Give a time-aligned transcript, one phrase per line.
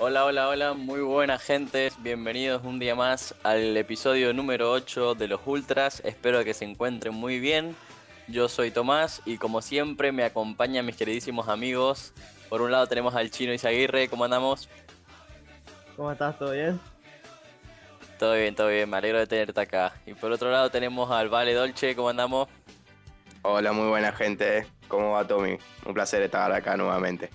[0.00, 5.26] Hola, hola, hola, muy buenas gentes, bienvenidos un día más al episodio número 8 de
[5.26, 7.74] los Ultras, espero que se encuentren muy bien.
[8.28, 12.12] Yo soy Tomás y como siempre me acompañan mis queridísimos amigos.
[12.48, 14.68] Por un lado tenemos al chino Isaguirre, ¿cómo andamos?
[15.96, 16.38] ¿Cómo estás?
[16.38, 16.78] ¿Todo bien?
[18.20, 19.94] Todo bien, todo bien, me alegro de tenerte acá.
[20.06, 22.48] Y por otro lado tenemos al Vale Dolce, ¿cómo andamos?
[23.42, 25.58] Hola, muy buena gente, ¿cómo va Tommy?
[25.84, 27.30] Un placer estar acá nuevamente.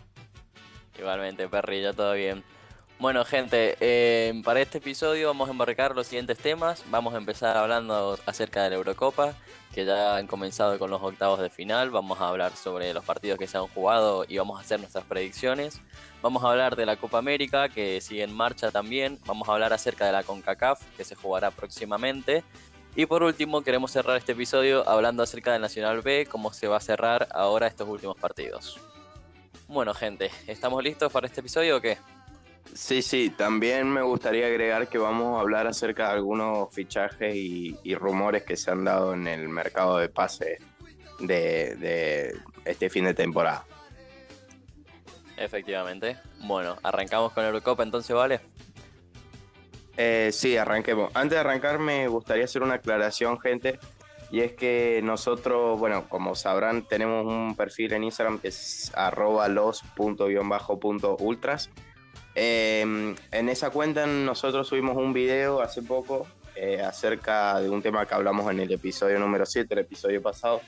[0.98, 2.44] Igualmente, Perry, todo bien.
[3.00, 6.86] Bueno, gente, eh, para este episodio vamos a embarcar los siguientes temas.
[6.90, 9.34] Vamos a empezar hablando acerca de la Eurocopa,
[9.74, 11.90] que ya han comenzado con los octavos de final.
[11.90, 15.04] Vamos a hablar sobre los partidos que se han jugado y vamos a hacer nuestras
[15.04, 15.82] predicciones.
[16.22, 19.20] Vamos a hablar de la Copa América, que sigue en marcha también.
[19.26, 22.44] Vamos a hablar acerca de la CONCACAF, que se jugará próximamente.
[22.96, 26.78] Y por último, queremos cerrar este episodio hablando acerca del Nacional B, cómo se va
[26.78, 28.80] a cerrar ahora estos últimos partidos.
[29.74, 31.98] Bueno, gente, ¿estamos listos para este episodio o qué?
[32.76, 37.96] Sí, sí, también me gustaría agregar que vamos a hablar acerca de algunos fichajes y,
[37.96, 40.60] rumores que se han dado en el mercado de pases
[41.20, 43.66] de, este fin de temporada.
[45.38, 46.18] Efectivamente.
[46.42, 48.42] Bueno, arrancamos con Eurocopa entonces, ¿vale?
[49.98, 51.10] Eh, sí, arranquemos.
[51.16, 53.80] Antes de arrancar me gustaría hacer una aclaración, gente.
[54.34, 59.48] Y es que nosotros, bueno, como sabrán, tenemos un perfil en Instagram que es arroba
[59.48, 59.94] los.ultras
[62.34, 66.26] Em, en esa cuenta nosotros subimos un video hace poco
[66.56, 70.62] eh, acerca de un tema que hablamos en el episodio número 7, el episodio pasado.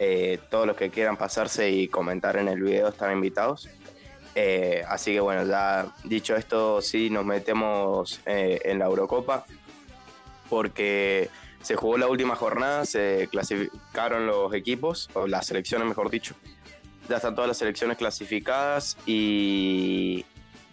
[0.00, 3.68] Eh, todos los que quieran pasarse y comentar en el video están invitados.
[4.34, 9.44] Eh, así que bueno, ya dicho esto, sí nos metemos en la Eurocopa
[10.50, 11.30] porque
[11.62, 16.34] se jugó la última jornada, se clasificaron los equipos, o las selecciones mejor dicho.
[17.08, 20.24] Ya están todas las selecciones clasificadas y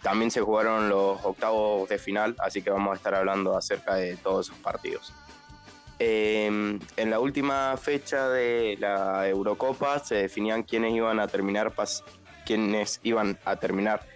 [0.02, 4.16] también se jugaron los octavos de final, así que vamos a estar hablando acerca de
[4.16, 5.12] todos esos partidos.
[5.98, 11.72] Em, en la última fecha de la Eurocopa se definían quiénes iban a terminar,
[12.44, 14.06] quiénes iban a terminar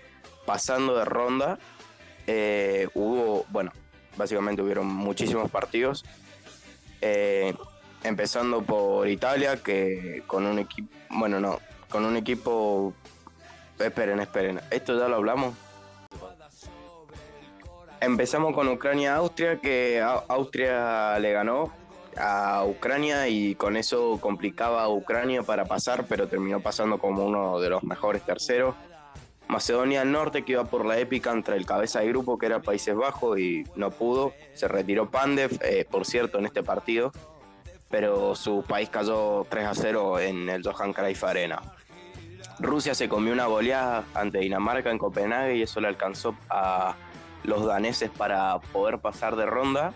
[0.45, 1.59] pasando de ronda.
[2.27, 3.73] Eh, hubo, bueno,
[4.17, 6.05] básicamente hubieron muchísimos partidos.
[7.01, 7.55] Eh,
[8.05, 12.93] empezando por Italia, que con un equipo, bueno, no, con un equipo,
[13.79, 15.55] esperen, esperen, esto ya lo hablamos.
[18.01, 21.71] Empezamos con Ucrania-Austria, que Austria le ganó
[22.17, 27.61] a Ucrania y con eso complicaba a Ucrania para pasar, pero terminó pasando como uno
[27.61, 28.75] de los mejores terceros.
[29.51, 32.63] Macedonia del Norte, que iba por la épica entre el cabeza de grupo, que era
[32.63, 34.33] Países Bajos, y no pudo.
[34.55, 37.13] Se retiró Pandev, eh, por cierto, en este partido,
[37.89, 41.61] pero su país cayó 3 a 0 en el Johan Cruyff Arena.
[42.61, 46.95] Rusia se comió una goleada ante Dinamarca en Copenhague y eso le alcanzó a
[47.43, 49.93] los daneses para poder pasar de ronda.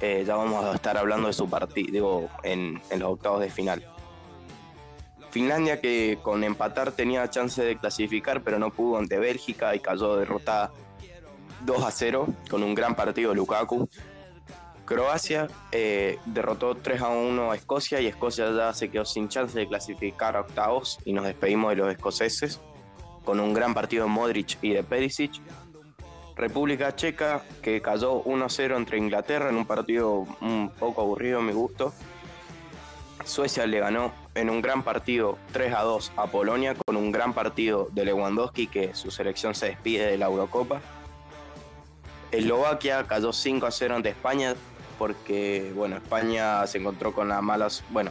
[0.00, 3.93] Eh, ya vamos a estar hablando de su partido en, en los octavos de final.
[5.34, 10.14] Finlandia que con empatar tenía chance de clasificar pero no pudo ante Bélgica y cayó
[10.14, 10.70] derrotada
[11.64, 13.88] 2 a 0 con un gran partido de Lukaku.
[14.84, 19.58] Croacia eh, derrotó 3 a 1 a Escocia y Escocia ya se quedó sin chance
[19.58, 22.60] de clasificar a octavos y nos despedimos de los escoceses
[23.24, 25.32] con un gran partido de Modric y de Perisic.
[26.36, 31.40] República Checa que cayó 1 a 0 entre Inglaterra en un partido un poco aburrido
[31.40, 31.92] a mi gusto.
[33.24, 37.32] Suecia le ganó en un gran partido 3 a 2 a Polonia con un gran
[37.32, 40.80] partido de Lewandowski que su selección se despide de la Eurocopa.
[42.32, 44.54] Eslovaquia cayó 5 a 0 ante España
[44.98, 48.10] porque bueno, España se encontró con la malas, bueno,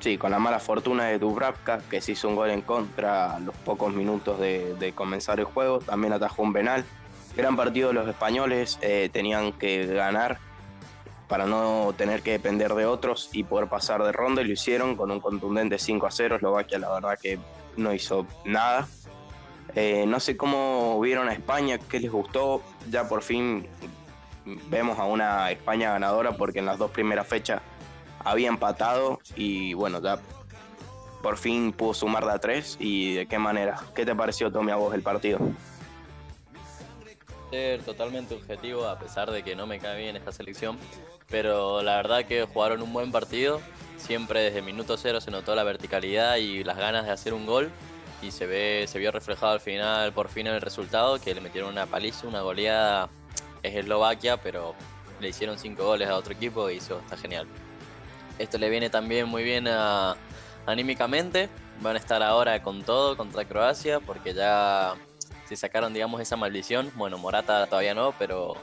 [0.00, 3.40] sí, con la mala fortuna de Dubravka, que se hizo un gol en contra a
[3.40, 6.84] los pocos minutos de, comenzar el juego, también atajó un penal.
[7.36, 10.38] Gran partido de los españoles, eh, tenían que ganar
[11.30, 14.96] para no tener que depender de otros y poder pasar de ronda y lo hicieron
[14.96, 16.36] con un contundente 5 a 0.
[16.36, 17.38] Eslovaquia la verdad que
[17.76, 18.88] no hizo nada.
[19.76, 22.62] Eh, no sé cómo vieron a España, qué les gustó.
[22.90, 23.68] Ya por fin
[24.68, 27.62] vemos a una España ganadora porque en las dos primeras fechas
[28.24, 30.18] había empatado y bueno, ya
[31.22, 33.80] por fin pudo sumar de a tres y de qué manera.
[33.94, 35.38] ¿Qué te pareció, Tommy, a vos el partido?
[37.84, 40.78] Totalmente objetivo a pesar de que no me cae bien esta selección,
[41.28, 43.60] pero la verdad que jugaron un buen partido.
[43.96, 47.70] Siempre desde minuto cero se notó la verticalidad y las ganas de hacer un gol
[48.22, 51.70] y se ve se vio reflejado al final por fin el resultado que le metieron
[51.70, 53.08] una paliza, una goleada
[53.62, 54.74] es Eslovaquia, pero
[55.20, 57.46] le hicieron cinco goles a otro equipo y eso está genial.
[58.38, 59.68] Esto le viene también muy bien
[60.66, 61.48] anímicamente.
[61.82, 64.94] Van a estar ahora con todo contra Croacia porque ya
[65.50, 66.92] se sacaron, digamos, esa maldición.
[66.94, 68.54] Bueno, Morata todavía no, pero,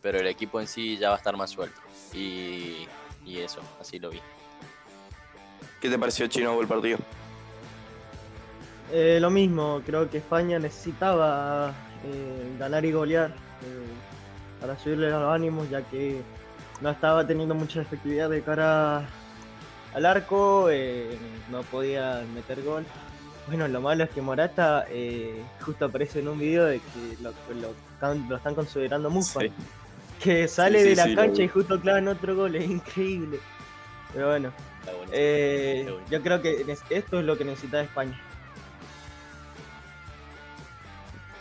[0.00, 1.80] pero el equipo en sí ya va a estar más suelto.
[2.14, 2.86] Y,
[3.26, 4.20] y eso, así lo vi.
[5.80, 6.98] ¿Qué te pareció Chino el partido?
[8.92, 11.74] Eh, lo mismo, creo que España necesitaba
[12.04, 16.22] eh, ganar y golear eh, para subirle los ánimos, ya que
[16.80, 19.04] no estaba teniendo mucha efectividad de cara
[19.94, 21.18] al arco, eh,
[21.50, 22.84] no podía meter gol.
[23.50, 27.32] Bueno, lo malo es que Morata eh, justo aparece en un video de que lo,
[27.60, 29.40] lo están, lo están considerando mufa.
[29.40, 29.52] Sí.
[30.22, 33.40] Que sale Sí, sí, de la cancha y justo clavan otro gol, es increíble.
[34.12, 34.52] Pero bueno,
[35.10, 38.20] eh, yo creo que esto es lo que necesita España.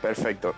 [0.01, 0.55] Perfecto.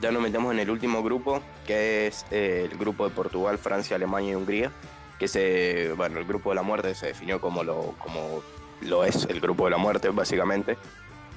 [0.00, 3.96] Ya nos metemos en el último grupo, que es eh, el grupo de Portugal, Francia,
[3.96, 4.70] Alemania y Hungría,
[5.18, 8.42] que se, bueno, el grupo de la muerte se definió como lo, como
[8.82, 10.76] lo es el grupo de la muerte, básicamente.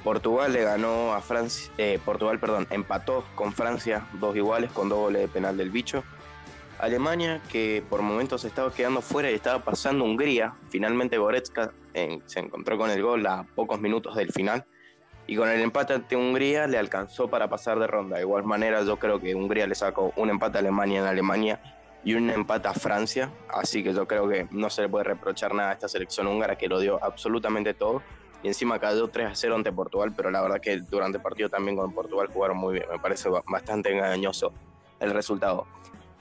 [0.03, 4.99] Portugal le ganó a Francia, eh, Portugal, perdón, empató con Francia dos iguales con dos
[4.99, 6.03] goles de penal del bicho.
[6.77, 12.39] Alemania, que por momentos estaba quedando fuera y estaba pasando Hungría, finalmente Goretzka eh, se
[12.39, 14.65] encontró con el gol a pocos minutos del final
[15.25, 18.17] y con el empate ante Hungría le alcanzó para pasar de ronda.
[18.17, 21.59] De igual manera, yo creo que Hungría le sacó un empate a Alemania en Alemania
[22.05, 25.53] y un empate a Francia, así que yo creo que no se le puede reprochar
[25.53, 28.01] nada a esta selección húngara que lo dio absolutamente todo.
[28.43, 31.49] Y encima cayó 3 a 0 ante Portugal, pero la verdad que durante el partido
[31.49, 32.85] también con Portugal jugaron muy bien.
[32.91, 34.53] Me parece ba- bastante engañoso
[34.99, 35.65] el resultado.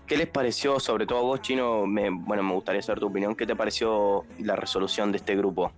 [0.06, 1.84] ¿Qué les pareció, sobre todo a vos, Chino?
[1.86, 3.34] Bueno, me gustaría saber tu opinión.
[3.36, 5.70] ¿Qué te pareció la resolución de este grupo?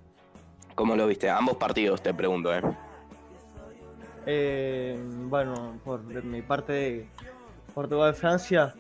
[0.77, 1.29] ¿Cómo lo viste?
[1.29, 2.63] Ambos partidos, te pregunto, ¿eh?
[4.27, 7.09] Eh, bueno, por mi parte
[7.75, 8.75] Portugal-Francia,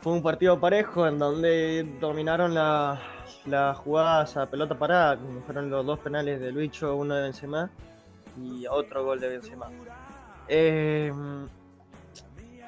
[0.00, 3.00] fue un partido parejo en donde dominaron la-
[3.46, 7.70] las jugadas a pelota parada, como fueron los dos penales de Luicho, uno de Benzema
[8.40, 9.66] y otro gol de Benzema.
[10.48, 11.12] Eh,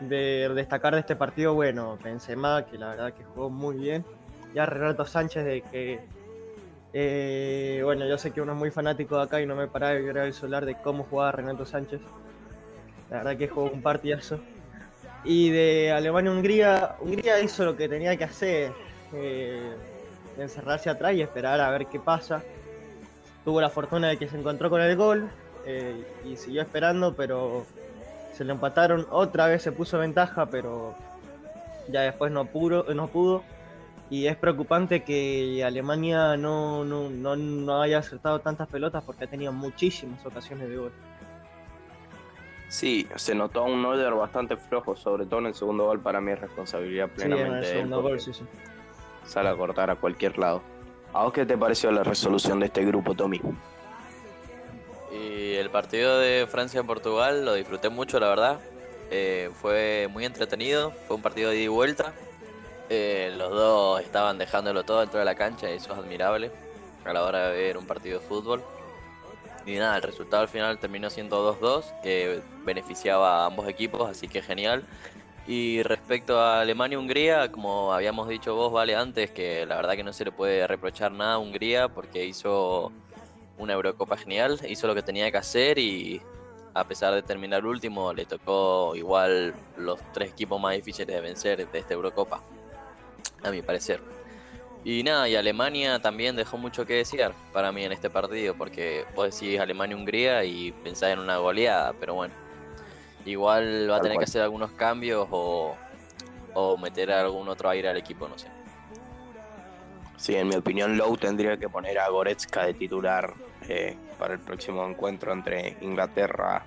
[0.00, 4.04] de destacar de este partido, bueno, Benzema, que la verdad que jugó muy bien,
[4.54, 6.00] y a Renato Sánchez de que
[6.92, 9.92] eh, bueno, yo sé que uno es muy fanático de acá y no me paraba
[9.92, 12.00] de grabar el celular de cómo jugaba Renato Sánchez.
[13.10, 14.40] La verdad que jugó un partidazo.
[15.24, 18.72] Y de Alemania-Hungría, Hungría hizo lo que tenía que hacer,
[19.12, 19.74] eh,
[20.38, 22.42] encerrarse atrás y esperar a ver qué pasa.
[23.44, 25.30] Tuvo la fortuna de que se encontró con el gol
[25.66, 27.66] eh, y siguió esperando, pero
[28.32, 29.06] se le empataron.
[29.10, 30.94] Otra vez se puso ventaja, pero
[31.88, 32.84] ya después no pudo.
[32.94, 33.42] No pudo.
[34.08, 39.28] Y es preocupante que Alemania no, no, no, no haya acertado tantas pelotas porque ha
[39.28, 40.92] tenido muchísimas ocasiones de gol.
[42.70, 46.00] Sí, se notó un Neuer bastante flojo, sobre todo en el segundo gol.
[46.00, 48.44] Para mí es responsabilidad Sí, en plenamente el de él, gol, sí, sí.
[49.26, 50.62] Sale a cortar a cualquier lado.
[51.12, 53.40] ¿A vos qué te pareció la resolución de este grupo, Tommy?
[55.10, 58.60] Y el partido de Francia-Portugal lo disfruté mucho, la verdad.
[59.10, 62.14] Eh, fue muy entretenido, fue un partido de ida y vuelta.
[62.88, 66.52] Eh, los dos estaban dejándolo todo dentro de la cancha y eso es admirable
[67.04, 68.62] a la hora de ver un partido de fútbol.
[69.66, 74.26] Y nada, el resultado al final terminó siendo 2-2, que beneficiaba a ambos equipos, así
[74.26, 74.84] que genial.
[75.46, 80.12] Y respecto a Alemania-Hungría, como habíamos dicho vos, Vale, antes, que la verdad que no
[80.12, 82.92] se le puede reprochar nada a Hungría porque hizo
[83.58, 86.22] una Eurocopa genial, hizo lo que tenía que hacer y
[86.72, 91.68] a pesar de terminar último, le tocó igual los tres equipos más difíciles de vencer
[91.68, 92.42] de esta Eurocopa,
[93.42, 94.00] a mi parecer.
[94.84, 99.04] Y nada, y Alemania también dejó mucho que desear para mí en este partido, porque
[99.14, 102.32] vos decís Alemania-Hungría y pensás en una goleada, pero bueno,
[103.26, 105.76] igual va a tener que hacer algunos cambios o,
[106.54, 108.48] o meter algún otro aire al equipo, no sé.
[110.16, 113.34] Sí, en mi opinión, Lowe tendría que poner a Goretzka de titular
[113.68, 116.66] eh, para el próximo encuentro entre Inglaterra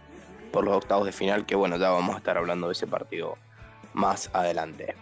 [0.51, 3.37] por los octavos de final, que bueno, ya vamos a estar hablando de ese partido
[3.93, 4.95] más adelante.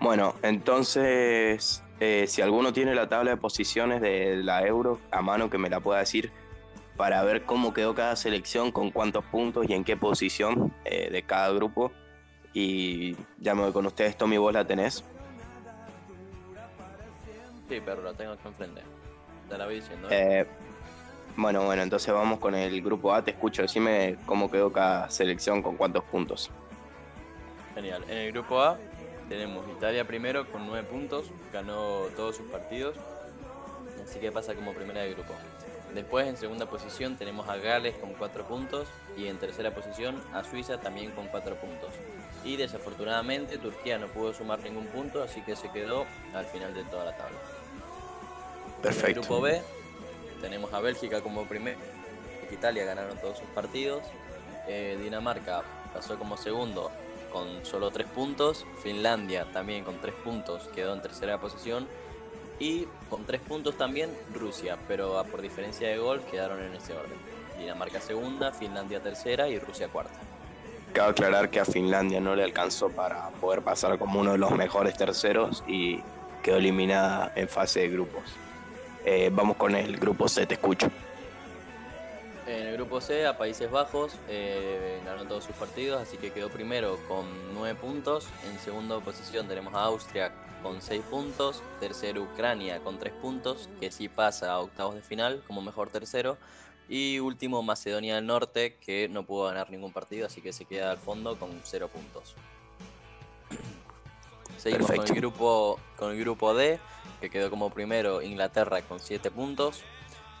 [0.00, 5.48] Bueno, entonces, eh, si alguno tiene la tabla de posiciones de la Euro a mano,
[5.48, 6.32] que me la pueda decir
[6.96, 11.22] para ver cómo quedó cada selección, con cuántos puntos y en qué posición eh, de
[11.22, 11.92] cada grupo.
[12.52, 15.04] Y ya me voy con ustedes, Tommy, vos la tenés.
[17.68, 18.82] Sí, pero lo tengo que enfrente.
[19.48, 20.08] Te la voy diciendo.
[20.10, 20.44] Eh,
[21.36, 23.22] bueno, bueno, entonces vamos con el grupo A.
[23.22, 26.50] Te escucho, decime cómo quedó cada selección con cuántos puntos.
[27.76, 28.02] Genial.
[28.08, 28.76] En el grupo A
[29.28, 32.96] tenemos Italia primero con 9 puntos, ganó todos sus partidos,
[34.04, 35.34] así que pasa como primera de grupo.
[35.94, 40.42] Después en segunda posición tenemos a Gales con 4 puntos y en tercera posición a
[40.42, 41.90] Suiza también con 4 puntos.
[42.44, 46.84] Y desafortunadamente Turquía no pudo sumar ningún punto, así que se quedó al final de
[46.84, 47.38] toda la tabla.
[47.38, 49.20] En el Perfecto.
[49.20, 49.62] grupo B
[50.40, 51.78] tenemos a Bélgica como primero.
[52.50, 54.02] Italia ganaron todos sus partidos.
[54.68, 55.62] eh, Dinamarca
[55.92, 56.90] pasó como segundo
[57.32, 61.88] con solo tres puntos, Finlandia también con tres puntos quedó en tercera posición
[62.58, 67.16] y con tres puntos también Rusia, pero por diferencia de gol quedaron en ese orden.
[67.58, 70.18] Dinamarca segunda, Finlandia tercera y Rusia cuarta.
[70.92, 74.50] Cabe aclarar que a Finlandia no le alcanzó para poder pasar como uno de los
[74.52, 76.00] mejores terceros y
[76.42, 78.22] quedó eliminada en fase de grupos.
[79.04, 80.88] Eh, vamos con el grupo C, te escucho.
[82.52, 86.50] En el grupo C, a Países Bajos, eh, ganó todos sus partidos, así que quedó
[86.50, 88.28] primero con 9 puntos.
[88.46, 90.32] En segunda posición tenemos a Austria
[90.62, 91.62] con 6 puntos.
[91.80, 96.36] Tercero, Ucrania con 3 puntos, que sí pasa a octavos de final como mejor tercero.
[96.90, 100.90] Y último, Macedonia del Norte, que no pudo ganar ningún partido, así que se queda
[100.90, 102.34] al fondo con 0 puntos.
[104.58, 106.78] Seguimos con el, grupo, con el grupo D,
[107.18, 109.82] que quedó como primero Inglaterra con 7 puntos.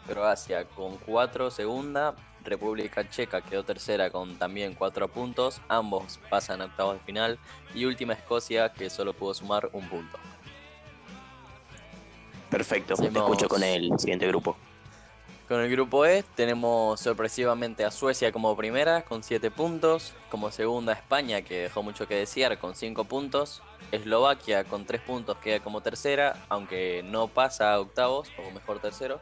[0.06, 6.66] Croacia con 4 segunda, República Checa quedó tercera con también 4 puntos, ambos pasan a
[6.66, 7.38] octavos de final.
[7.74, 10.18] Y última Escocia que solo pudo sumar un punto.
[12.50, 14.56] Perfecto, te escucho con el siguiente grupo.
[15.48, 20.92] Con el grupo E tenemos sorpresivamente a Suecia como primera con 7 puntos, como segunda
[20.92, 25.80] España que dejó mucho que desear con 5 puntos, Eslovaquia con 3 puntos queda como
[25.80, 29.20] tercera, aunque no pasa a octavos como mejor tercero,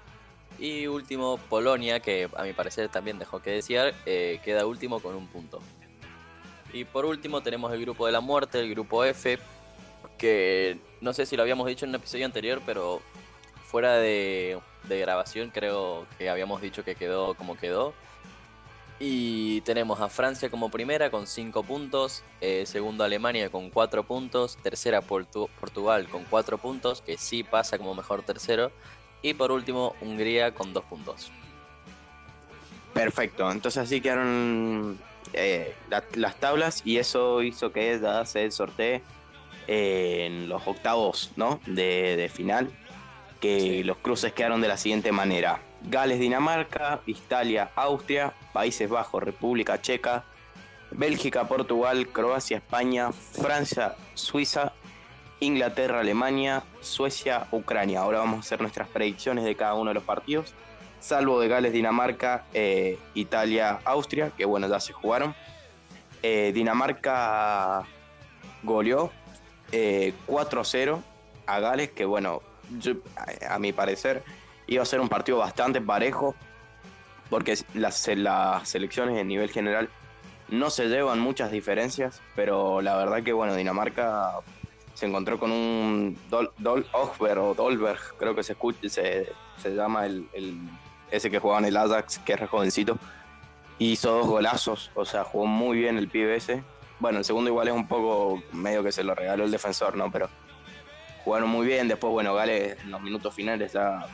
[0.60, 5.14] y último, Polonia, que a mi parecer también dejó que desear, eh, queda último con
[5.16, 5.60] un punto.
[6.72, 9.38] Y por último tenemos el grupo de la muerte, el grupo F,
[10.18, 13.00] que no sé si lo habíamos dicho en un episodio anterior, pero
[13.64, 17.94] fuera de, grabación creo que habíamos dicho que quedó como quedó.
[19.02, 24.58] Y tenemos a Francia como primera con 5 puntos, eh, segundo Alemania con 4 puntos,
[24.62, 28.70] tercera Portugal con 4 puntos, que sí pasa como mejor tercero,
[29.22, 31.30] y por último, Hungría con dos puntos.
[32.92, 34.98] Perfecto, entonces así quedaron
[35.32, 35.74] eh,
[36.14, 39.02] las tablas y eso hizo que se sortee
[39.66, 41.60] en los octavos ¿no?
[41.66, 42.70] de, final,
[43.40, 45.60] que los cruces quedaron de la siguiente manera.
[45.82, 50.24] Gales, Dinamarca, Italia, Austria, Países Bajos, República Checa,
[50.90, 54.72] Bélgica, Portugal, Croacia, España, Francia, Suiza
[55.40, 58.00] Inglaterra, Alemania, Suecia, Ucrania.
[58.00, 60.54] Ahora vamos a hacer nuestras predicciones de cada uno de los partidos,
[61.00, 65.34] salvo de Gales, Dinamarca, eh, Italia, Austria, que bueno, ya se jugaron.
[66.22, 67.84] Eh, Dinamarca
[68.62, 69.10] goleó
[69.72, 71.02] 4-0 eh,
[71.46, 72.42] a Gales, que bueno,
[73.48, 74.22] a, mi parecer
[74.66, 76.34] iba a ser un partido bastante parejo,
[77.30, 79.88] porque las, las selecciones en nivel general
[80.48, 84.34] no se llevan muchas diferencias, pero la verdad que bueno, Dinamarca
[85.00, 90.04] se encontró con un Dol, Dol o Dolberg, creo que se, escucha, se, se llama
[90.04, 90.28] el,
[91.10, 92.98] ese que jugaba en el Ajax, que es jovencito.
[93.78, 96.62] Hizo dos golazos, o sea, jugó muy bien el pibe ese.
[96.98, 100.10] Bueno, el segundo igual es un poco medio que se lo regaló el defensor, ¿no?
[100.10, 100.28] Pero
[101.24, 101.88] jugaron muy bien.
[101.88, 104.06] Después, bueno, Gales en los minutos finales, ya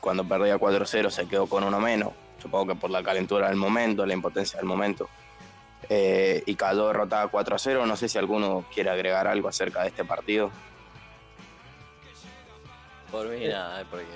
[0.00, 2.14] cuando perdía 4-0, se quedó con uno menos.
[2.40, 5.06] Supongo que por la calentura del momento, la impotencia del momento.
[5.88, 7.86] Eh, y cayó derrotada 4 a 0.
[7.86, 10.50] No sé si alguno quiere agregar algo acerca de este partido.
[13.10, 14.06] Por mí nada, porque...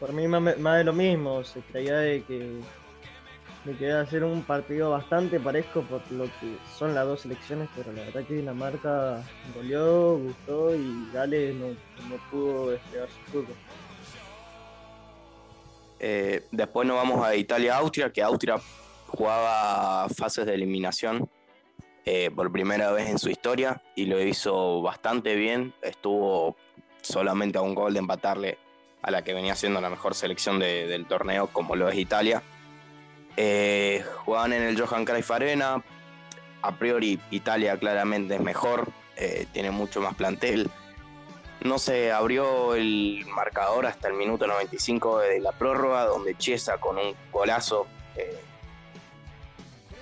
[0.00, 2.60] Por mí más, de lo mismo, se creía de que,
[3.64, 7.22] de que iba a ser un partido bastante parejo por lo que son las dos
[7.22, 9.22] selecciones, pero la verdad que Dinamarca
[9.54, 11.68] goleó, gustó y Gales no,
[12.30, 13.56] pudo desplegar su fútbol.
[15.98, 18.56] Eh, después nos vamos a Italia-Austria, que Austria
[19.06, 21.28] jugaba fases de eliminación
[22.04, 25.74] eh, por primera vez en su historia y lo hizo bastante bien.
[25.82, 26.56] Estuvo
[27.02, 28.58] solamente a un gol de empatarle
[29.02, 32.42] a la que venía siendo la mejor selección del torneo, como lo es Italia.
[33.36, 35.82] Eh, jugaban en el Johan Cruyff Arena.
[36.62, 40.70] A priori, Italia claramente es mejor, eh, tiene mucho más plantel.
[41.62, 46.98] No se abrió el marcador hasta el minuto 95 de la prórroga, donde Chiesa con
[46.98, 47.86] un golazo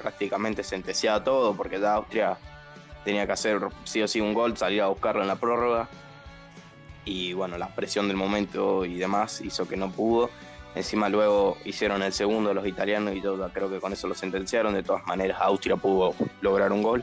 [0.05, 2.37] prácticamente sentenciaba todo, porque ya Austria
[3.07, 5.89] tenía que hacer sí o sí un gol, salir a buscarlo en la prórroga.
[7.07, 10.29] Y bueno, la presión del momento y demás hizo que no pudo.
[10.75, 14.75] Encima luego hicieron el segundo los italianos y yo creo que con eso lo sentenciaron.
[14.75, 17.03] De todas maneras, Austria pudo lograr un gol.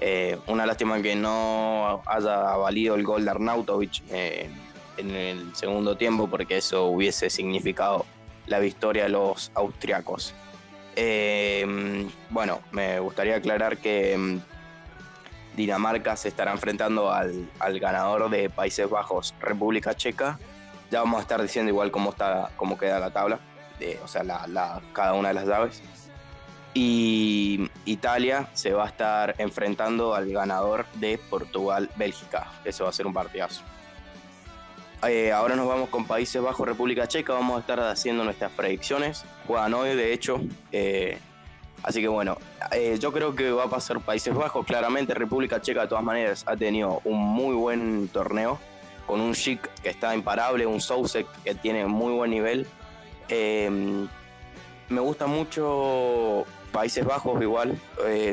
[0.00, 4.50] Eh, una lástima que no haya valido el gol de Arnautovic eh,
[4.98, 8.04] en el segundo tiempo, porque eso hubiese significado
[8.46, 10.34] la victoria de los austriacos.
[11.00, 11.64] Eh,
[12.28, 14.40] bueno, me gustaría aclarar que mm,
[15.54, 20.40] Dinamarca se estará enfrentando al, ganador de Países Bajos, República Checa.
[20.90, 23.38] Ya vamos a estar diciendo igual cómo está, cómo queda la tabla,
[23.78, 25.82] de, o sea, la, cada una de las llaves.
[26.74, 32.50] Y Italia se va a estar enfrentando al ganador de Portugal-Bélgica.
[32.64, 33.62] Eso va a ser un partidazo.
[35.06, 37.32] Eh, ahora nos vamos con Países Bajos, República Checa.
[37.32, 39.24] Vamos a estar haciendo nuestras predicciones.
[39.46, 40.40] Juegan hoy, de hecho.
[40.72, 41.18] Eh,
[41.84, 42.36] así que bueno,
[42.72, 44.66] eh, yo creo que va a pasar Países Bajos.
[44.66, 48.58] Claramente, República Checa, de todas maneras, ha tenido un muy buen torneo.
[49.06, 52.66] Con un Chic que está imparable, un Sousek que tiene muy buen nivel.
[53.28, 57.78] me gusta mucho Países Bajos, igual.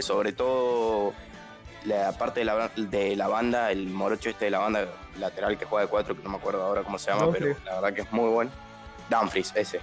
[0.02, 1.14] sobre todo
[1.86, 4.88] la parte de la, de la banda, el morocho este de la banda
[5.20, 7.76] lateral que juega de cuatro, que no me acuerdo ahora cómo se llama, pero la
[7.76, 8.52] verdad que es muy bueno.
[9.10, 9.80] Dumfries, ese.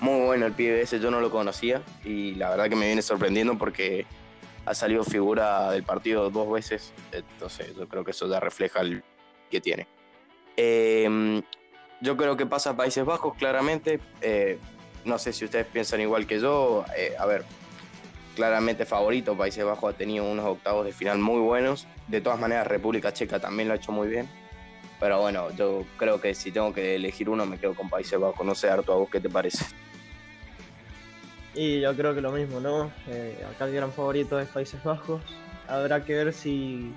[0.00, 3.02] Muy bueno el pibe ese, yo no lo conocía y la verdad que me viene
[3.02, 4.06] sorprendiendo porque
[4.64, 9.02] ha salido figura del partido dos veces, entonces yo creo que eso ya refleja el
[9.50, 9.86] que tiene.
[10.56, 11.42] Em,
[12.00, 14.00] yo creo que pasa a Países Bajos, claramente.
[14.20, 14.58] Eh,
[15.04, 16.84] no sé si ustedes piensan igual que yo.
[16.96, 17.44] Eh, a ver,
[18.34, 19.36] claramente favorito.
[19.36, 21.86] Países Bajos ha tenido unos octavos de final muy buenos.
[22.08, 24.28] De todas maneras, República Checa también lo ha hecho muy bien.
[25.02, 28.46] Pero bueno, yo creo que si tengo que elegir uno, me quedo con Países Bajos.
[28.46, 29.64] No sé, Arto, ¿a vos qué te parece?
[31.56, 32.92] Y yo creo que lo mismo, ¿no?
[33.08, 35.20] Eh, acá el gran favorito es Países Bajos.
[35.66, 36.92] Habrá que ver si,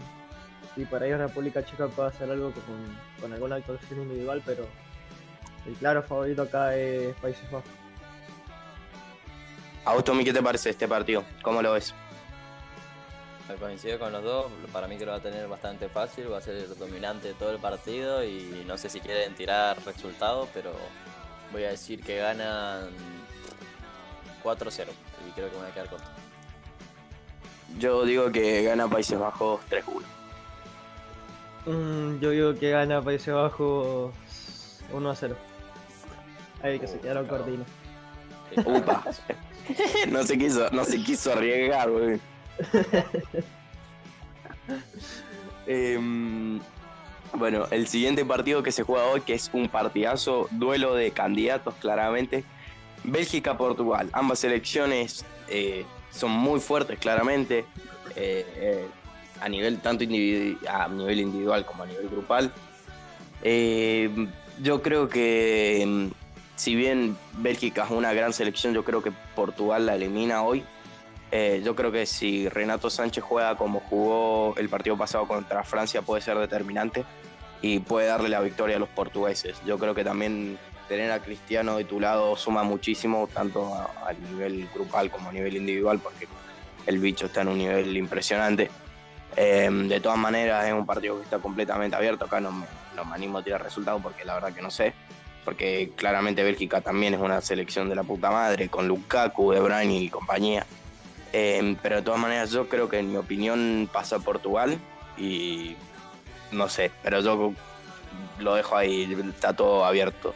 [0.76, 4.68] si para ellos República Checa puede hacer algo con, con alguna actuación individual, pero
[5.66, 7.72] el claro favorito acá es Países Bajos.
[9.84, 11.24] ¿A vos, Tommy, qué te parece este partido?
[11.42, 11.96] ¿Cómo lo ves?
[13.60, 16.42] Coincido con los dos, para mí que lo va a tener bastante fácil, va a
[16.42, 20.72] ser el dominante de todo el partido y no sé si quieren tirar resultado, pero
[21.52, 22.90] voy a decir que ganan
[24.44, 24.88] 4-0
[25.28, 26.08] y creo que me voy a quedar corto.
[27.78, 30.02] Yo digo que gana Países Bajos 3-1.
[31.68, 34.12] Mm, yo digo que gana Países Bajos
[34.92, 35.36] 1-0.
[36.64, 37.68] Ahí que se quedaron cortinos.
[38.58, 39.04] Upa.
[40.10, 42.20] no se quiso, no se quiso arriesgar, güey.
[45.68, 46.60] Em,
[47.34, 51.74] bueno, el siguiente partido que se juega hoy, que es un partidazo, duelo de candidatos
[51.76, 52.44] claramente.
[53.04, 54.10] Bélgica-Portugal.
[54.14, 57.66] Ambas selecciones eh, son muy fuertes claramente.
[58.16, 58.88] Eh, eh,
[59.42, 60.08] a nivel tanto a
[60.88, 62.54] nivel individual como a nivel grupal.
[64.62, 66.12] yo creo que em,
[66.56, 70.64] si bien Bélgica es una gran selección, yo creo que Portugal la elimina hoy.
[71.38, 76.02] Eh, yo creo que si Renato Sánchez juega como jugó el partido pasado contra Francia
[76.02, 77.04] puede ser determinante
[77.62, 79.58] y puede darle la victoria a los portugueses.
[79.66, 84.70] Yo creo que también tener a Cristiano de tu lado suma muchísimo, tanto a, nivel
[84.74, 86.26] grupal como a nivel individual, porque
[86.86, 88.72] el bicho está en un nivel impresionante.
[89.36, 93.04] Eh, de todas maneras es un partido que está completamente abierto, acá no me, no
[93.04, 94.94] me animo a tirar resultados porque la verdad que no sé
[95.44, 100.10] porque claramente Bélgica también es una selección de la puta madre, con Lukaku, De y
[100.10, 100.66] compañía.
[101.38, 104.80] Eh, pero de todas maneras yo creo que en mi opinión pasa Portugal
[105.18, 105.76] y
[106.54, 107.52] no sé, pero yo
[108.40, 110.34] lo dejo ahí, está todo abierto.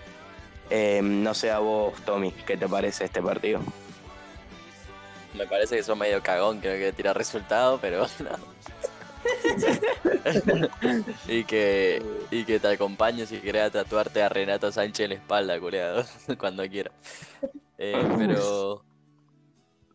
[0.69, 3.61] Eh, no sé a vos, Tommy, ¿qué te parece este partido?
[5.35, 8.05] Me parece que son medio cagón, creo que tira resultado, pero
[11.29, 15.57] y que y que te acompañe si querés tatuarte a Renato Sánchez en la espalda,
[15.61, 16.03] culeado,
[16.37, 16.91] cuando quiera.
[17.77, 18.83] Eh, pero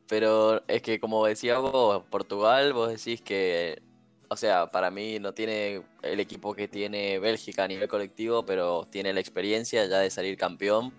[0.09, 3.83] pero es que como decías vos, Portugal, vos decís que
[4.29, 8.87] o sea, para mí no tiene el equipo que tiene Bélgica a nivel colectivo, pero
[8.90, 10.93] tiene la experiencia ya de salir campeón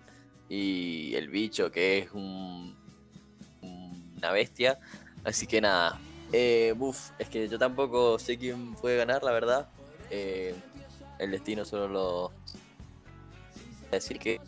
[0.48, 2.74] y el bicho que es un,
[4.16, 4.78] una bestia.
[5.24, 6.00] Así que nada,
[6.32, 9.68] eh, buf, es que yo tampoco sé quién puede ganar, la verdad.
[10.10, 10.54] Eh,
[11.18, 12.32] el destino solo lo.
[13.90, 14.40] Decir que.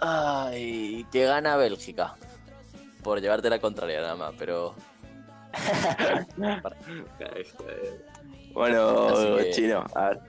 [0.00, 2.16] Ay, que gana Bélgica.
[3.06, 4.74] Por llevarte la contraria nada más, pero.
[8.52, 10.20] bueno, chino, a ver.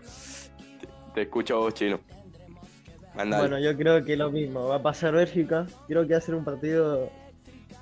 [1.15, 1.99] Te, escucho vos, chino.
[3.15, 4.67] Bueno, yo creo que lo mismo.
[4.67, 5.65] Va a pasar Bélgica.
[5.87, 7.09] Creo que va a ser un partido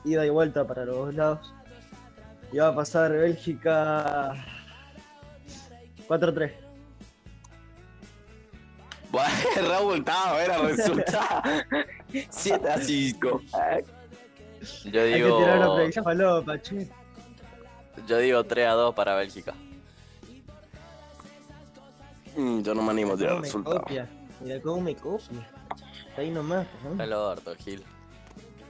[0.05, 1.53] ida y vuelta para los dos lados.
[2.53, 4.33] Y va a pasar Bélgica
[6.07, 6.53] 4-3.
[9.11, 11.41] Bueno, estaba era resultado
[12.29, 13.41] 7 a 5.
[14.85, 15.27] Yo digo.
[15.27, 16.89] Hay que tirar una predicción
[18.07, 19.53] Yo digo 3 a 2 para Bélgica.
[22.35, 23.83] Mm, yo no me animo a tirar resultados.
[24.41, 25.47] Mira cómo me copia.
[26.09, 26.67] Está ahí nomás.
[26.83, 27.01] ¿no?
[27.01, 27.83] El orto, Gil.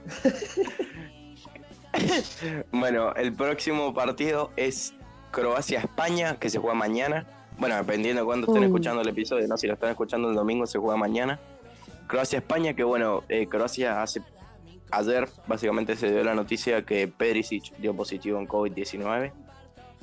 [2.72, 4.94] bueno, el próximo partido es
[5.32, 7.26] Croacia-España, que se juega mañana.
[7.58, 9.56] Bueno, dependiendo de cuándo estén escuchando el episodio, ¿no?
[9.56, 11.40] Si lo están escuchando el domingo, se juega mañana.
[12.06, 14.22] Croacia-España, que bueno, eh, Croacia hace,
[14.90, 19.32] ayer básicamente se dio la noticia que Perisic dio positivo en COVID-19.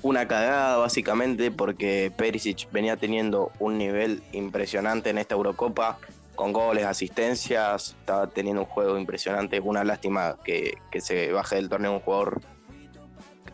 [0.01, 5.97] Una cagada básicamente porque Perisic venía teniendo un nivel impresionante en esta Eurocopa,
[6.35, 9.59] con goles, asistencias, estaba teniendo un juego impresionante.
[9.59, 12.41] Una lástima que, que se baje del torneo un jugador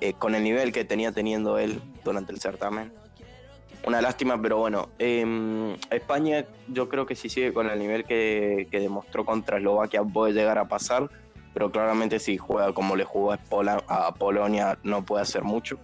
[0.02, 2.94] eh, con el nivel que tenía teniendo él durante el certamen.
[3.86, 8.68] Una lástima, pero bueno, em, España yo creo que si sigue con el nivel que,
[8.70, 11.10] que, demostró contra Eslovaquia puede llegar a pasar,
[11.54, 15.80] pero claramente si juega como le jugó a, Polonia no puede hacer mucho,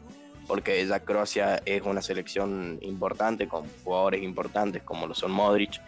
[0.47, 5.81] porque ya Croacia es una selección importante, con jugadores importantes como lo son Modric.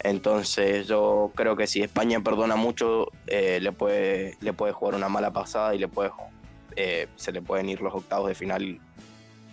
[0.00, 5.08] Entonces yo creo que si España perdona mucho, eh, le, puede, le puede jugar una
[5.08, 6.10] mala pasada y le puede
[6.76, 8.80] eh, se le pueden ir los octavos de final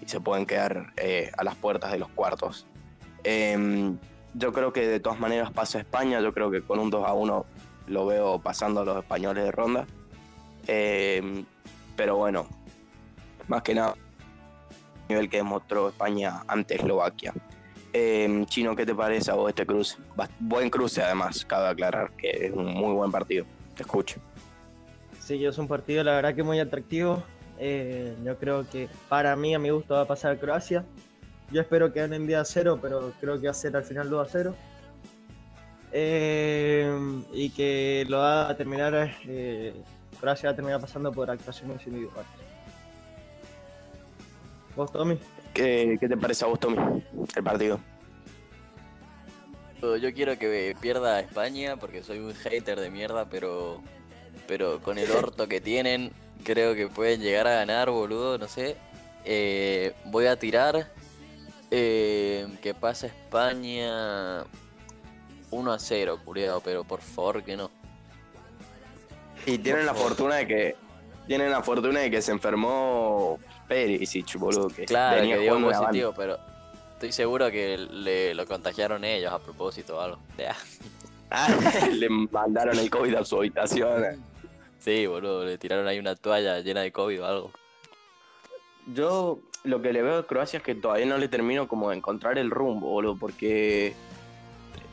[0.06, 2.66] se pueden quedar eh, a las puertas de los cuartos.
[3.24, 3.98] Em,
[4.34, 7.14] yo creo que de todas maneras pasa España, yo creo que con un 2 a
[7.14, 7.46] 1
[7.88, 9.86] lo veo pasando a los españoles de ronda.
[10.68, 11.46] Em,
[11.96, 12.48] pero bueno,
[13.48, 13.96] más que nada,
[15.04, 17.34] el nivel que demostró España ante Eslovaquia.
[17.94, 19.98] Em, Chino, ¿qué te parece a vos este cruce?
[20.40, 23.46] Buen cruce además, cabe aclarar que es un muy buen partido.
[23.76, 24.20] Te escucho.
[25.20, 27.24] Sí, es un partido la verdad que muy atractivo.
[27.58, 30.86] Eh, yo creo que para mí, a mi gusto, va a pasar a Croacia.
[31.52, 34.10] Yo espero que ganen día a cero, pero creo que va a ser al final
[34.10, 34.56] 2 a 0.
[35.92, 39.74] Eh, y que lo va a terminar, eh,
[40.20, 42.32] Croacia va a terminar pasando por actuaciones individuales.
[44.76, 45.18] ¿Vos, Tommy?
[45.54, 46.78] ¿Qué, ¿Qué te parece a vos, Tommy,
[47.36, 47.80] el partido?
[50.02, 53.84] Yo quiero que pierda España porque soy un hater de mierda, pero
[54.48, 56.12] pero con el orto que tienen,
[56.46, 58.78] creo que pueden llegar a ganar, boludo, no sé.
[59.26, 60.92] Eh, voy a tirar
[61.72, 64.46] eh, que pasa España
[65.52, 67.70] 1 a 0, culiado, pero por favor que no.
[69.46, 70.76] Y tienen la fortuna de que
[71.28, 76.38] tienen la fortuna de que se enfermó Perisic, boludo, que claro, que dio positivo, pero
[76.94, 80.20] estoy seguro que le lo contagiaron ellos a propósito o algo.
[81.32, 81.48] Ah,
[81.92, 84.24] le mandaron el COVID a su habitación.
[84.86, 87.52] Sí, boludo, le tiraron ahí una toalla llena de COVID o algo.
[88.94, 91.98] Yo lo que le veo a Croacia es que todavía no le termino como de
[91.98, 93.96] encontrar el rumbo, boludo, porque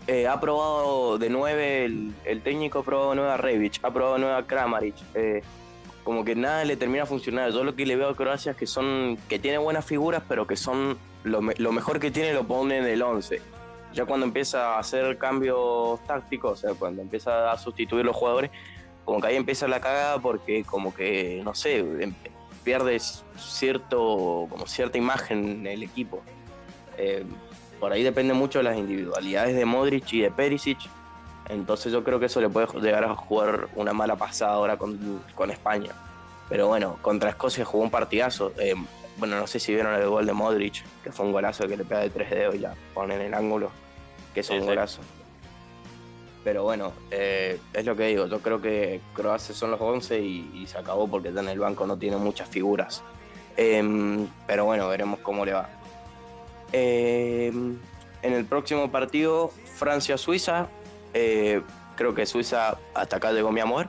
[0.06, 4.34] eh, ha probado de nueve, el, técnico ha probado nueve a Rebic, ha probado nueve
[4.34, 4.94] a Kramaric.
[5.12, 5.42] Eh,
[6.04, 7.52] como que nada le termina a funcionar.
[7.52, 10.46] Yo lo que le veo a Croacia es que son, que tiene buenas figuras, pero
[10.46, 13.42] que son lo, mejor que tiene lo pone en el 11.
[13.92, 18.50] Ya cuando empieza a hacer cambios tácticos, o sea, cuando empieza a sustituir los jugadores,
[19.04, 22.14] como que ahí empieza la cagada porque como que, no sé, em,
[22.62, 26.22] pierdes cierto, como cierta imagen en el equipo.
[26.96, 27.24] Eh,
[27.80, 30.78] por ahí depende mucho de las individualidades de Modric y de Perisic.
[31.48, 35.50] Entonces yo creo que eso le puede llegar a jugar una mala pasada ahora con,
[35.50, 35.90] España.
[36.48, 38.52] Pero bueno, contra Escocia jugó un partidazo.
[38.58, 38.74] Eh,
[39.16, 41.84] bueno, no sé si vieron el gol de Modric, que fue un golazo que le
[41.84, 43.70] pega de tres dedos y la pone en el ángulo,
[44.32, 45.00] que es un golazo.
[46.44, 50.66] Pero bueno, eh, es lo que digo, yo creo que Croacia son los 11 y,
[50.66, 53.02] se acabó porque en el banco no tiene muchas figuras.
[53.56, 55.68] Em, pero bueno, veremos cómo le va.
[56.72, 57.78] Em,
[58.22, 60.68] en el próximo partido, Francia-Suiza.
[61.14, 61.62] Eh,
[61.96, 63.88] creo que Suiza hasta acá llegó mi amor,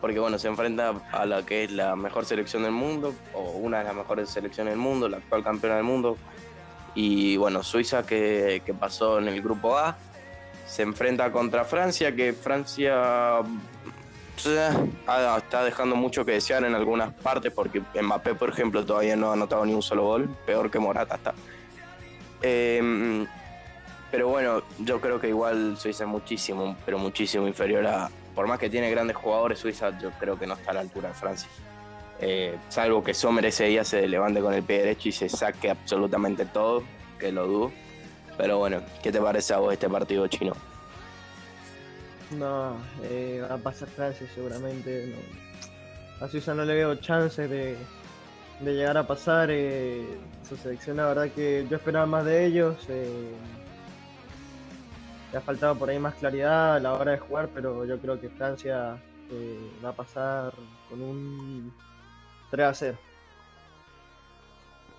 [0.00, 3.78] porque bueno, se enfrenta a la que es la mejor selección del mundo, o una
[3.78, 6.16] de las mejores selecciones del mundo, la actual campeona del mundo.
[6.96, 9.96] Y bueno, Suiza que, que pasó en el grupo A
[10.66, 13.42] se enfrenta contra Francia, que Francia
[14.36, 19.34] está dejando mucho que desear en algunas partes, porque Mbappé, por ejemplo, todavía no ha
[19.34, 21.34] anotado ni un solo gol, peor que Morata está.
[22.42, 23.26] Em,
[24.10, 28.10] pero bueno, yo creo que igual Suiza es muchísimo, pero muchísimo inferior a.
[28.34, 31.08] Por más que tiene grandes jugadores, Suiza yo creo que no está a la altura
[31.08, 31.48] de Francia.
[32.20, 35.70] Eh, salvo que Sommer ese día se levante con el pie derecho y se saque
[35.70, 36.82] absolutamente todo,
[37.18, 37.72] que lo dudo.
[38.36, 40.52] Pero bueno, ¿qué te parece a vos este partido chino?
[42.32, 45.14] No, eh, va a pasar Francia seguramente.
[45.14, 46.24] No.
[46.24, 47.76] A Suiza no le veo chances de,
[48.60, 49.50] llegar a pasar.
[49.50, 50.18] Eh,
[50.48, 52.76] su selección, la verdad que yo esperaba más de ellos.
[52.88, 53.32] Eh,
[55.32, 58.20] le ha faltado por ahí más claridad a la hora de jugar, pero yo creo
[58.20, 58.96] que Francia
[59.30, 60.52] eh, va a pasar
[60.88, 61.74] con un
[62.50, 62.98] 3 a 0.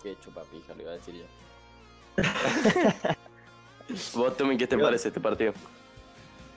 [0.03, 1.44] Qué chupapija, le iba a decir yo.
[4.13, 5.53] ¿Vos, Tommy, qué te parece este partido?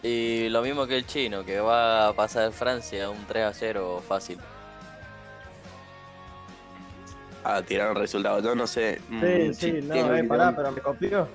[0.02, 4.02] Y lo mismo que el chino, que va a pasar Francia un 3 a 0
[4.06, 4.38] fácil.
[7.42, 9.00] A tirar un resultado, yo no sé.
[9.08, 11.28] Sí, mm, sí, no, eh, pará, pero me copió.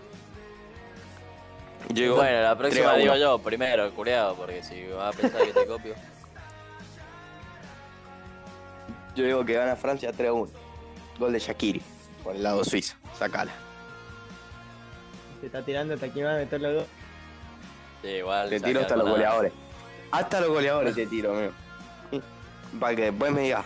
[1.90, 5.96] bueno, la próxima digo yo primero, culeado, porque si vas a pensar que te copio.
[9.16, 10.52] Yo digo que gana Francia 3 a 1.
[11.20, 11.82] Gol de Shakiri,
[12.24, 12.96] por el lado suizo.
[13.18, 13.52] Sacala.
[15.43, 16.86] Se está tirando hasta que va a meter los dos.
[18.01, 18.49] Sí, igual.
[18.49, 19.17] Te tiro hasta los nada.
[19.17, 19.51] goleadores.
[20.10, 21.51] Hasta los goleadores te tiro, amigo.
[22.79, 23.65] Para que después me digas.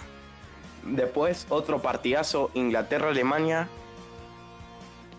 [0.83, 3.67] Después, otro partidazo, Inglaterra-Alemania.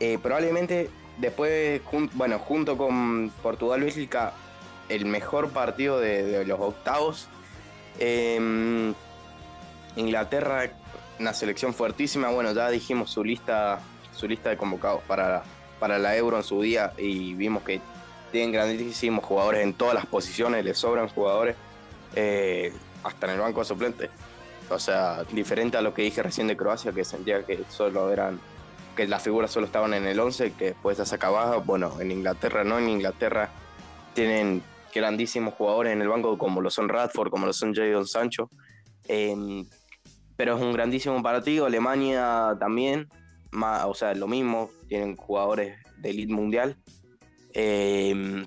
[0.00, 4.32] Eh, probablemente después, jun- bueno, junto con Portugal-Bélgica,
[4.88, 7.28] el mejor partido de, de los octavos.
[8.00, 8.92] Eh,
[9.94, 10.70] Inglaterra,
[11.20, 12.30] una selección fuertísima.
[12.30, 13.78] Bueno, ya dijimos su lista,
[14.12, 15.44] su lista de convocados para,
[15.78, 17.80] para la Euro en su día y vimos que
[18.32, 21.56] tienen grandísimos jugadores en todas las posiciones, les sobran jugadores,
[22.14, 24.10] eh, hasta en el banco de suplentes.
[24.70, 28.38] O sea, diferente a lo que dije recién de Croacia, que sentía que solo eran,
[28.94, 31.56] que las figuras solo estaban en el 11, que después ya se acababa.
[31.58, 33.48] Bueno, en Inglaterra no, en Inglaterra
[34.14, 34.62] tienen
[34.94, 38.50] grandísimos jugadores en el banco, como lo son Radford, como lo son Jadon Sancho.
[39.04, 39.64] Eh,
[40.36, 41.66] pero es un grandísimo partido.
[41.66, 43.08] Alemania también,
[43.52, 46.77] o sea, lo mismo, tienen jugadores de elite mundial.
[47.55, 48.46] Eh,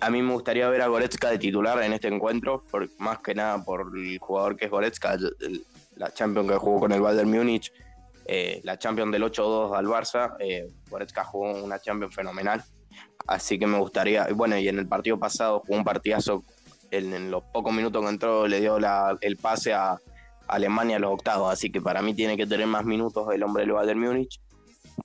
[0.00, 3.34] a mí me gustaría ver a Goretzka de titular en este encuentro, por, más que
[3.34, 5.64] nada por el jugador que es Goretzka, el- el-
[5.96, 7.72] la Champions que jugó con el Bayern Múnich,
[8.24, 10.36] eh, la Champions del 8-2 al Barça.
[10.38, 12.62] Eh, Goretzka jugó una Champions fenomenal,
[13.26, 14.28] así que me gustaría.
[14.34, 16.44] Bueno, y en el partido pasado jugó un partidazo.
[16.90, 19.98] En, en los pocos minutos que entró, le dio la- el pase a
[20.46, 23.64] Alemania a los octavos, así que para mí tiene que tener más minutos el hombre
[23.64, 24.40] del Bayern Múnich.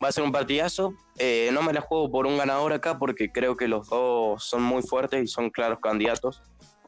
[0.01, 0.93] Va a ser un partidazo.
[1.17, 4.63] Eh, no me la juego por un ganador acá porque creo que los dos son
[4.63, 6.41] muy fuertes y son claros candidatos.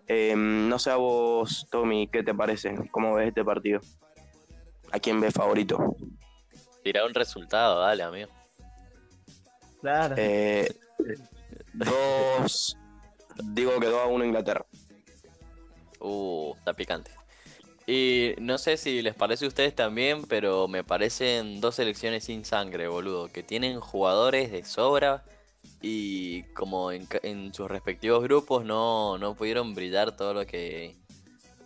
[0.08, 2.76] Eh, no sé a vos, Tommy, ¿qué te parece?
[2.92, 3.80] ¿Cómo ves este partido?
[4.92, 5.96] ¿A quién ves favorito?
[6.84, 8.30] Tira un resultado, dale, amigo.
[9.82, 10.16] Claro.
[10.18, 10.72] Eh,
[11.74, 12.78] dos.
[13.44, 14.66] Digo que 2 a 1 Inglaterra.
[16.00, 17.12] Uh, está picante.
[17.88, 22.44] Y no sé si les parece a ustedes también, pero me parecen dos selecciones sin
[22.44, 23.32] sangre, boludo.
[23.32, 25.24] Que tienen jugadores de sobra
[25.82, 30.96] y como en, en sus respectivos grupos no, no pudieron brillar todo lo que,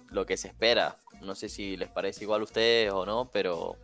[0.10, 0.98] lo que se espera.
[1.22, 3.78] No sé si les parece igual a ustedes o no, pero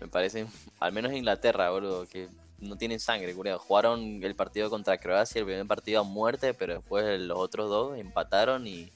[0.00, 0.46] me parecen,
[0.80, 3.34] al menos Inglaterra, boludo, que no tienen sangre.
[3.34, 7.98] Jugaron el partido contra Croacia, el primer partido a muerte, pero después los otros dos
[7.98, 8.90] empataron y...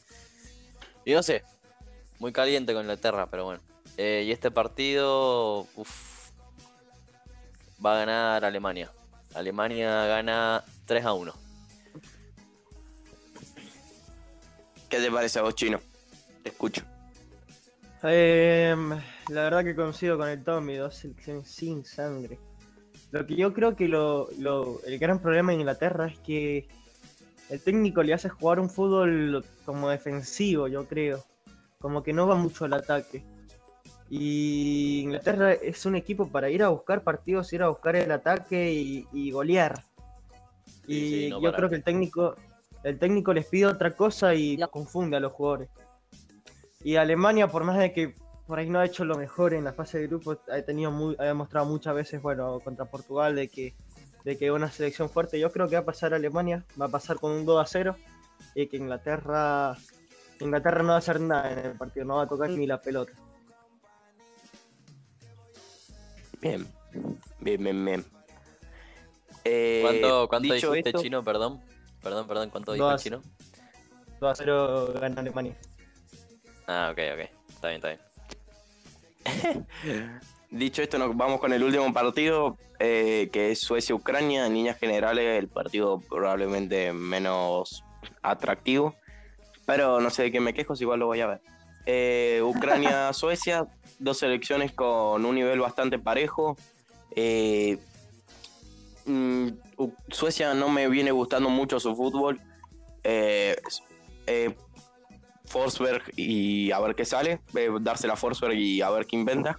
[1.04, 1.42] Y no sé,
[2.18, 3.60] muy caliente con Inglaterra, pero bueno.
[3.96, 6.30] Eh, y este partido uf,
[7.84, 8.90] va a ganar Alemania.
[9.34, 11.32] Alemania gana 3 a 1.
[14.88, 15.80] ¿Qué te parece a vos, Chino?
[16.42, 16.82] Te escucho.
[18.02, 22.38] Em, la verdad que coincido con el Tommy, dos selecciones sin sangre.
[23.10, 26.68] Lo que yo creo que lo, lo- el gran problema en Inglaterra es que
[27.50, 31.24] el técnico le hace jugar un fútbol como defensivo, yo creo.
[31.80, 33.24] Como que no va mucho al ataque.
[34.10, 38.72] Y Inglaterra es un equipo para ir a buscar partidos, ir a buscar el ataque
[38.72, 39.84] y, y golear.
[40.86, 42.34] Sí, Y sí, no yo creo que el técnico,
[42.82, 45.68] el técnico les pide otra cosa y confunde a los jugadores.
[46.82, 48.14] Y Alemania, por más de que
[48.46, 51.14] por ahí no ha hecho lo mejor en la fase de grupos, ha tenido muy,
[51.18, 53.74] ha demostrado muchas veces, bueno, contra Portugal, de que,
[54.24, 55.38] de que es una selección fuerte.
[55.38, 57.96] Yo creo que va a pasar Alemania, va a pasar con un 2 a 0,
[58.54, 59.76] y que Inglaterra,
[60.40, 62.80] Inglaterra no va a hacer nada en el partido, no va a tocar ni la
[62.80, 63.12] pelota.
[66.40, 66.66] Bien.
[67.40, 68.04] Bien, bien, bien.
[69.44, 71.60] Eh, ¿Cuánto, cuánto dicho esto- chino, perdón?
[72.02, 73.22] Perdón, perdón, ¿cuánto dijo el chino?
[74.20, 75.56] 2 a 0 gana Alemania.
[76.66, 77.30] Ah, ok, ok.
[77.48, 79.66] Está bien, está bien.
[80.50, 84.46] Dicho esto, nos vamos con el último partido, eh, que es Suecia-Ucrania.
[84.46, 87.84] En líneas generales, el partido probablemente menos
[88.22, 88.94] atractivo.
[89.68, 91.42] Pero no sé de qué me quejo, si igual lo voy a ver.
[91.84, 93.66] Eh, Ucrania-Suecia,
[93.98, 96.56] dos selecciones con un nivel bastante parejo.
[97.14, 97.76] Eh,
[99.04, 99.48] mm,
[100.08, 102.40] Suecia no me viene gustando mucho su fútbol.
[103.04, 103.56] Eh,
[104.26, 104.54] eh,
[105.44, 109.58] Forsberg y a ver qué sale, eh, dársela a Forsberg y a ver qué inventa.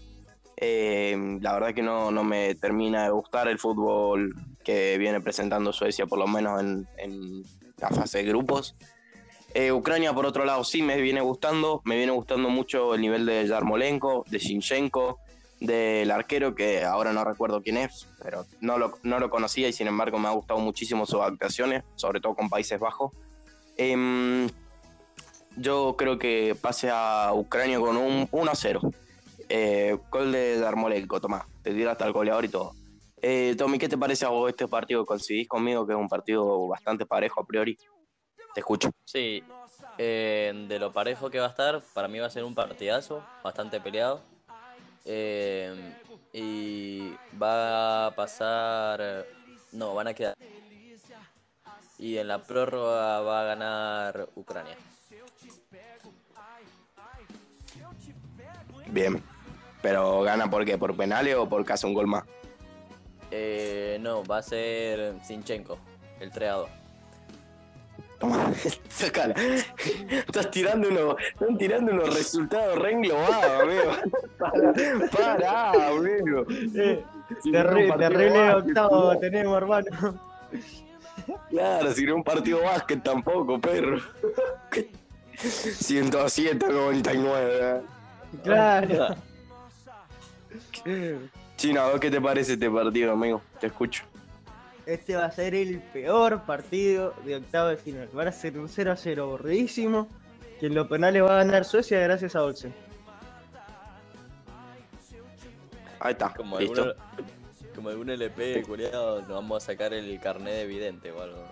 [0.57, 5.71] Eh, la verdad que no, no me termina de gustar el fútbol que viene presentando
[5.71, 7.43] Suecia, por lo menos en, en
[7.77, 8.75] la fase de grupos.
[9.53, 11.81] Eh, Ucrania, por otro lado, sí me viene gustando.
[11.85, 15.19] Me viene gustando mucho el nivel de Yarmolenko, de Shinchenko,
[15.59, 19.73] del arquero, que ahora no recuerdo quién es, pero no lo, no lo conocía y
[19.73, 23.11] sin embargo me ha gustado muchísimo sus actuaciones, sobre todo con Países Bajos.
[23.75, 24.49] Em,
[25.57, 28.81] yo creo que pase a Ucrania con un 1 a 0.
[29.49, 31.43] Eh, gol de Darmolenko, Tomás.
[31.63, 32.73] Te tira hasta el goleador y todo.
[33.21, 35.05] Eh, Tommy, ¿qué te parece a vos este partido?
[35.05, 37.77] ¿Coincidís conmigo que es un partido bastante parejo a priori?
[38.53, 38.91] Te escucho.
[39.05, 39.43] Sí,
[39.97, 43.23] eh, de lo parejo que va a estar, para mí va a ser un partidazo,
[43.43, 44.21] bastante peleado.
[45.05, 45.93] Eh,
[46.33, 49.25] y va a pasar.
[49.71, 50.35] No, van a quedar.
[51.97, 54.77] Y en la prórroga va a ganar Ucrania.
[58.87, 59.21] Bien.
[59.81, 60.77] Pero gana por qué?
[60.77, 62.23] ¿Por penales o por caso un gol más?
[63.31, 65.77] Eh, no, va a ser Sinchenko,
[66.19, 66.69] el 3 a 2.
[68.19, 68.51] Toma,
[68.89, 69.33] sacala.
[70.09, 73.91] Estás tirando unos, están tirando unos resultados re englobados, amigo.
[75.11, 76.45] Para, amigo.
[76.75, 77.03] Eh,
[77.41, 79.19] Si terrible básquet, octavo no.
[79.19, 80.19] tenemos, hermano.
[81.49, 83.99] Claro, si no un partido básquet tampoco, perro.
[85.37, 87.81] 107 99.
[88.43, 89.15] Claro.
[91.55, 93.41] China, ¿a vos qué te parece este partido, amigo?
[93.59, 94.03] Te escucho.
[94.89, 98.09] Este va a ser el peor partido de octavo de final.
[98.17, 100.07] Va a ser un 0 a 0 aburridísimo.
[100.59, 102.73] Que en los penales va a ganar Suecia gracias a Olsen.
[105.99, 106.81] Ahí está, Como listo.
[106.81, 106.95] algún,
[107.75, 111.43] como algún LP, culiado, nos vamos a sacar el carnet de vidente o algo.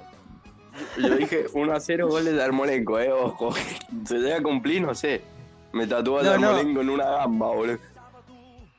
[0.98, 3.54] Yo dije 1 a 0 goles de Armolenco, eh, ojo.
[4.06, 5.22] Se llega a cumplir, no sé.
[5.74, 6.48] Me tatúa el No, no.
[6.50, 7.78] Armolenco en una gamba, boludo.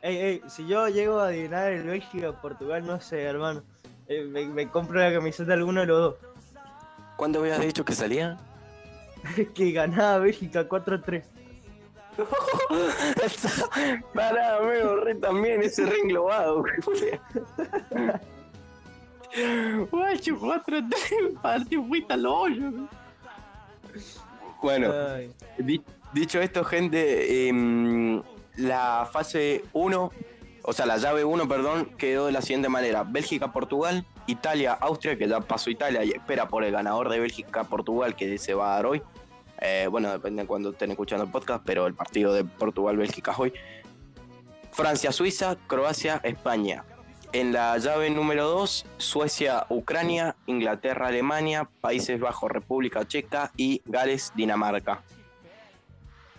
[0.02, 3.62] Ey, ey, si yo llego a adivinar el Bélgica o Portugal, no sé, hermano.
[4.08, 6.14] Eh, me, me compro la camiseta de alguno de los dos.
[7.16, 8.38] ¿Cuánto habías dicho que salía?
[9.54, 11.22] que ganaba Bélgica 4-3.
[14.14, 16.64] Pará, amigo, re también, ese re englobado,
[19.90, 22.72] Guacho, 4-3, partido fuiste al hoyo.
[24.62, 24.92] Bueno,
[25.58, 28.20] Di- dicho esto, gente, em,
[28.56, 30.10] la fase 1,
[30.68, 35.40] o sea, la llave 1, perdón, quedó de la siguiente manera: Bélgica-Portugal, Italia-Austria, que ya
[35.40, 39.02] pasó Italia y espera por el ganador de Bélgica-Portugal, que se va a dar hoy.
[39.62, 43.54] Eh, bueno, depende de cuando estén escuchando el podcast, pero el partido de Portugal-Bélgica hoy.
[44.72, 46.84] Francia-Suiza, Croacia-España.
[47.32, 55.02] En la llave número 2, Suecia-Ucrania, Inglaterra-Alemania, Países Bajos, República Checa y Gales-Dinamarca.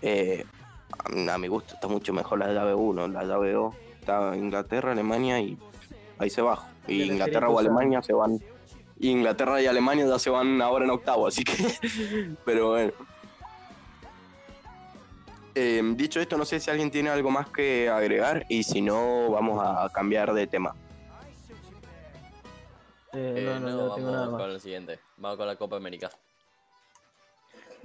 [0.03, 0.45] Eh,
[1.27, 3.07] a mi gusto está mucho mejor la llave 1.
[3.07, 5.57] La llave 2 está Inglaterra, Alemania y
[6.17, 6.65] Países Bajos.
[6.87, 7.59] Y De la Inglaterra o.
[7.59, 8.39] Alemania se van.
[8.97, 11.53] y Inglaterra y Alemania ya se van ahora en octavo, así que.
[12.45, 12.91] Pero bueno.
[15.55, 19.29] Eh, dicho esto, no sé si alguien tiene algo más que agregar y si no,
[19.31, 20.73] vamos a cambiar de tema.
[23.13, 24.41] eh, Eh, no, no, no, no tengo nada vamos más.
[24.41, 24.99] con el siguiente.
[25.17, 26.09] Vamos con la Copa América.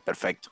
[0.04, 0.50] Perfecto.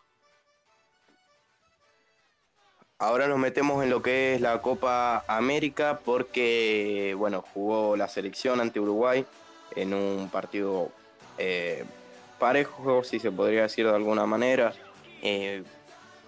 [3.03, 8.61] Ahora nos metemos en lo que es la Copa América porque, bueno, jugó la selección
[8.61, 9.27] ante Uruguay
[9.75, 10.89] en un partido
[11.37, 11.83] eh,
[12.39, 14.73] parejo, si se podría decir de alguna manera.
[15.21, 15.65] Eh,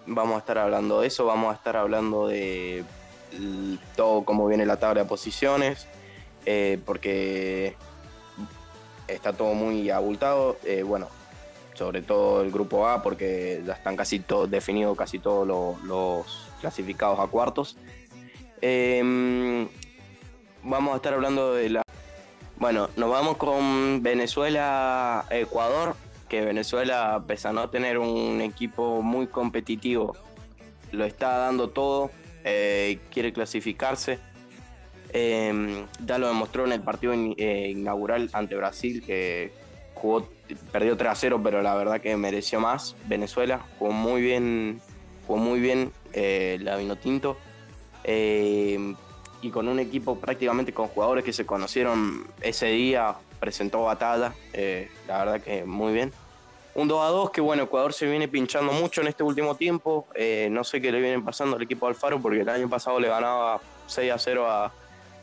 [0.05, 2.83] vamos a estar hablando de eso, vamos a estar hablando de
[3.95, 5.87] todo cómo viene la tabla de posiciones,
[6.45, 7.77] eh, porque
[9.07, 10.57] está todo muy abultado.
[10.83, 11.07] Bueno,
[11.73, 16.41] sobre todo el grupo A, porque ya están casi todos definidos casi todos lo- los
[16.59, 17.77] clasificados a cuartos.
[18.61, 19.67] Em,
[20.63, 21.81] vamos a estar hablando de la.
[22.57, 25.95] Bueno, nos vamos con Venezuela-Ecuador,
[26.29, 30.15] que Venezuela, pese a no tener un equipo muy competitivo,
[30.91, 32.11] lo está dando todo,
[32.43, 34.19] eh, quiere clasificarse.
[35.11, 39.53] Em, ya lo demostró en el partido eh, inaugural ante Brasil, que
[39.93, 40.27] jugó,
[40.71, 42.95] perdió 3 a 0, pero la verdad que mereció más.
[43.07, 44.81] Venezuela jugó muy bien,
[45.25, 47.37] jugó muy bien eh, la Vinotinto.
[48.03, 48.95] Eh,
[49.41, 54.33] y con un equipo prácticamente con jugadores que se conocieron ese día, presentó batalla.
[54.53, 56.11] eh, la verdad que muy bien.
[56.73, 60.07] Un 2 a 2 que bueno, Ecuador se viene pinchando mucho en este último tiempo.
[60.15, 63.07] eh, no sé qué le viene pasando al equipo Alfaro porque el año pasado le
[63.07, 64.73] ganaba 6 a 0 a,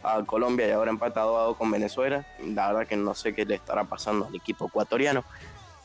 [0.02, 2.24] a Colombia y ahora empata 2 a 2 con Venezuela.
[2.44, 5.24] La verdad que no sé qué le estará pasando al equipo ecuatoriano.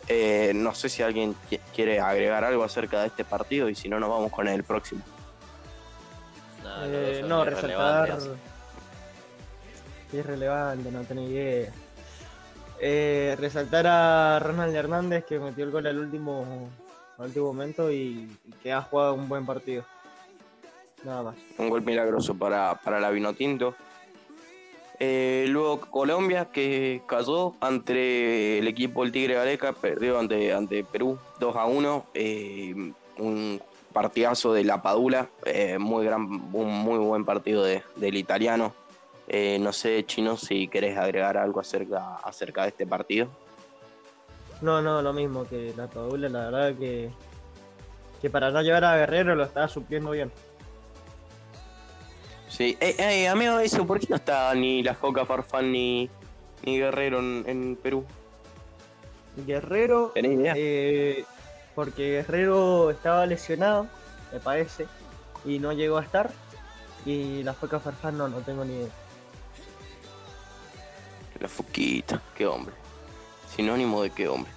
[0.10, 3.90] Eh, no sé si alguien qui- quiere agregar algo acerca de este partido y si
[3.90, 5.02] no nos vamos con el próximo.
[6.63, 8.17] Los Eh, no, resaltar.
[10.13, 11.71] es relevante, no tengo idea.
[12.79, 16.69] Eh, resaltar a Ronald Hernández que metió el gol al último,
[17.17, 19.84] al último momento y, y que ha jugado un buen partido.
[21.04, 21.36] Nada más.
[21.58, 23.75] Un gol milagroso para, para la Vinotinto.
[25.00, 31.19] Eh, luego Colombia que cayó ante el equipo del Tigre Gareca, perdió ante, ante Perú
[31.39, 32.06] 2 a 1.
[32.13, 32.73] eh,
[33.19, 33.62] un
[33.93, 36.21] partidazo de la Padula, eh, muy, gran,
[36.54, 38.73] un muy buen partido de- del italiano.
[39.60, 43.27] No sé, Chino, si querés agregar algo acerca, acerca de este partido.
[44.62, 47.10] No, no, lo mismo que la Padula, la verdad que,
[48.21, 50.31] que para no llevar a Guerrero lo estaba supliendo bien.
[52.50, 56.10] Sí, eh, eh, amigo, eso, ¿por qué no está ni la Joca Farfán ni,
[56.63, 58.06] ni Guerrero en, en Perú?
[59.45, 60.54] Guerrero, ¿Tenés idea?
[60.58, 61.25] eh,
[61.75, 63.87] porque Guerrero estaba lesionado,
[64.33, 64.87] me parece,
[65.45, 66.31] y no llegó a estar.
[67.06, 68.89] Y la Foca Farfán no, no tengo ni idea.
[71.39, 72.73] La Foquita, qué hombre.
[73.56, 74.52] Sinónimo de qué hombre.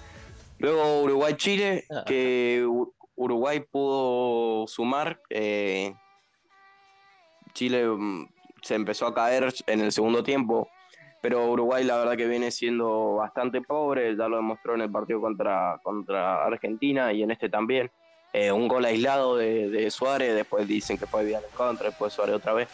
[0.57, 2.03] Luego Uruguay-Chile, Ah.
[2.05, 2.65] que
[3.15, 5.21] Uruguay pudo sumar.
[5.29, 5.93] eh,
[7.53, 8.27] Chile mm,
[8.61, 10.69] se empezó a caer en el segundo tiempo,
[11.21, 15.21] pero Uruguay la verdad que viene siendo bastante pobre, ya lo demostró en el partido
[15.21, 17.91] contra, contra Argentina y en este también.
[18.33, 22.35] Eh, un gol aislado de, Suárez, después dicen que fue Vidal en contra, después Suárez
[22.35, 22.69] otra vez.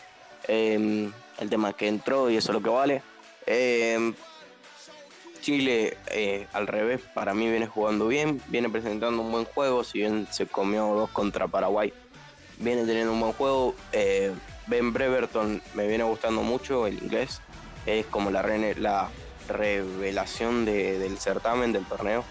[0.47, 1.09] Eh,
[1.39, 3.01] el tema es que entró y eso es lo que vale.
[3.45, 4.13] Eh,
[5.41, 9.99] Chile, eh, al revés, para mí viene jugando bien, viene presentando un buen juego, si
[9.99, 11.93] bien se comió dos contra Paraguay,
[12.57, 13.73] viene teniendo un buen juego.
[14.67, 17.41] Ben Breverton me viene gustando mucho, el inglés,
[17.85, 19.09] es como la, rene- la
[19.47, 22.23] revelación de- del certamen, del torneo.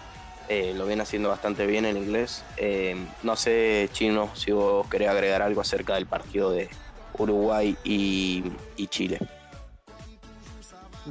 [0.49, 2.43] Eh, lo viene haciendo bastante bien en inglés.
[2.55, 6.69] Eh, no sé, Chino, si vos querés agregar algo acerca del partido de
[7.17, 8.43] Uruguay y,
[8.77, 9.19] y Chile.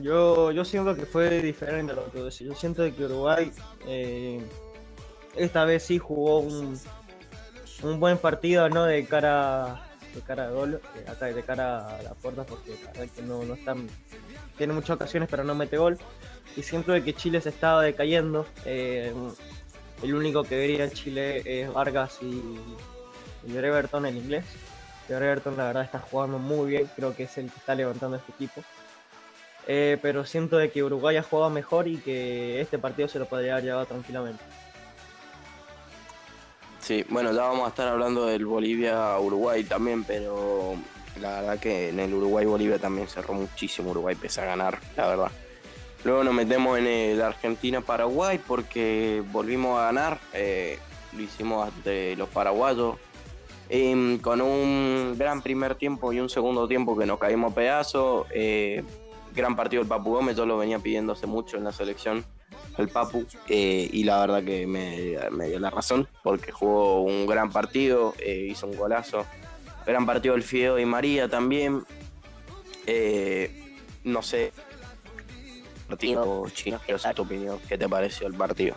[0.00, 2.46] Yo, yo siento que fue diferente a lo que decía.
[2.46, 3.50] Yo siento que Uruguay
[3.86, 4.40] eh,
[5.34, 6.78] esta vez sí jugó un,
[7.82, 8.84] un buen partido, ¿no?
[8.84, 9.85] De cara
[10.16, 13.22] de cara a gol, eh, acá de cara a la puerta, porque la verdad que
[13.22, 13.88] no, no están.
[14.56, 15.98] Tiene muchas ocasiones, pero no mete gol.
[16.56, 18.46] Y siento de que Chile se estaba decayendo.
[18.64, 19.12] eh,
[20.02, 22.60] el único que vería en Chile es Vargas y,
[23.46, 24.44] y Everton en inglés.
[25.08, 28.16] Y Everton la verdad está jugando muy bien, creo que es el que está levantando
[28.16, 28.62] este equipo.
[29.66, 33.26] Eh, pero siento de que Uruguay ha jugado mejor y que este partido se lo
[33.26, 34.42] podría haber llevado tranquilamente.
[36.86, 40.76] Sí, bueno, ya vamos a estar hablando del Bolivia-Uruguay también, pero
[41.20, 45.32] la verdad que en el Uruguay-Bolivia también cerró muchísimo Uruguay, pese a ganar, la verdad.
[46.04, 50.78] Luego nos metemos en el Argentina-Paraguay porque volvimos a ganar, eh,
[51.12, 52.98] lo hicimos ante los paraguayos,
[53.68, 58.28] em, con un gran primer tiempo y un segundo tiempo que nos caímos a pedazos.
[58.32, 58.84] eh,
[59.34, 62.24] gran partido del Papu Gómez, yo lo venía pidiendo hace mucho en la selección
[62.78, 67.26] el Papu eh, y la verdad que me, me dio la razón porque jugó un
[67.26, 69.24] gran partido, eh, hizo un golazo.
[69.86, 71.84] Gran partido el Fideo y María también.
[72.86, 74.52] Eh, no sé,
[75.88, 77.58] partido chino, quiero saber tu opinión.
[77.68, 78.74] ¿Qué te pareció el partido?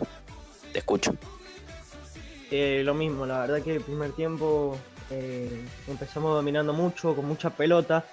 [0.72, 1.14] Te escucho.
[2.50, 4.76] Eh, lo mismo, la verdad que el primer tiempo
[5.10, 8.04] eh, empezamos dominando mucho, con mucha pelota.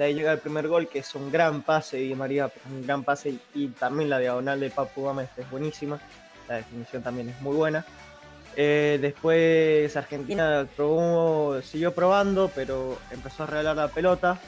[0.00, 3.04] De ahí llega el primer gol, que es un gran pase Di María, un gran
[3.04, 6.00] pase y, y también la diagonal de Papu Gómez es buenísima.
[6.48, 7.84] La definición también es muy buena.
[8.56, 14.40] Eh, después Argentina probó, siguió probando, pero empezó a regalar la pelota.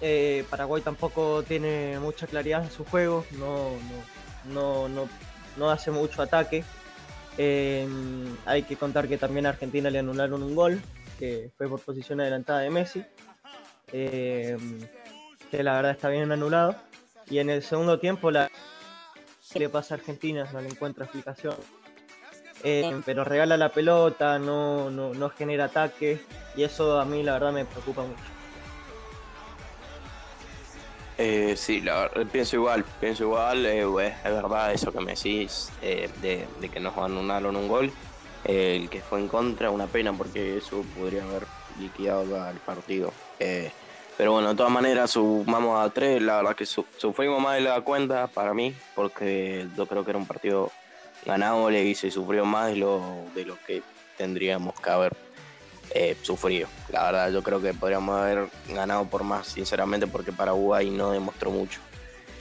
[0.00, 3.70] Eh, Paraguay tampoco tiene mucha claridad en su juego, no,
[4.52, 5.08] no, no, no,
[5.56, 6.64] no hace mucho ataque.
[7.38, 7.86] Eh,
[8.44, 10.82] hay que contar que también a Argentina le anularon un gol,
[11.16, 13.04] que fue por posición adelantada de Messi,
[13.92, 14.56] eh,
[15.50, 16.76] que la verdad está bien anulado.
[17.28, 18.50] Y en el segundo tiempo la
[19.52, 21.54] ¿qué le pasa a Argentina, no le encuentra explicación.
[22.62, 26.20] Eh, pero regala la pelota, no, no, no genera ataque,
[26.54, 28.20] y eso a mí la verdad me preocupa mucho.
[31.16, 35.70] Eh, sí, la verdad, pienso igual, pienso igual, eh, es verdad eso que me decís
[35.82, 37.90] eh, de, de que nos anularon un gol,
[38.44, 41.44] el que fue en contra, una pena porque eso podría haber
[41.78, 43.12] liquidado ya el partido.
[44.20, 47.62] Pero bueno, de todas maneras sumamos a tres, la verdad que su- sufrimos más de
[47.62, 50.70] la cuenta para mí, porque yo creo que era un partido
[51.24, 53.82] ganable y se sufrió más de lo, de lo que
[54.18, 55.16] tendríamos que haber
[55.94, 56.68] eh, sufrido.
[56.90, 61.50] La verdad, yo creo que podríamos haber ganado por más, sinceramente, porque Paraguay no demostró
[61.50, 61.80] mucho.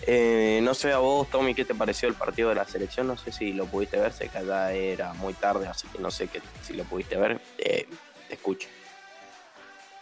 [0.05, 3.07] Eh, no sé a vos, Tommy, ¿qué te pareció el partido de la selección?
[3.07, 6.11] No sé si lo pudiste ver, sé que ya era muy tarde, así que no
[6.11, 7.39] sé que, si lo pudiste ver.
[7.57, 7.87] Eh,
[8.27, 8.67] te escucho.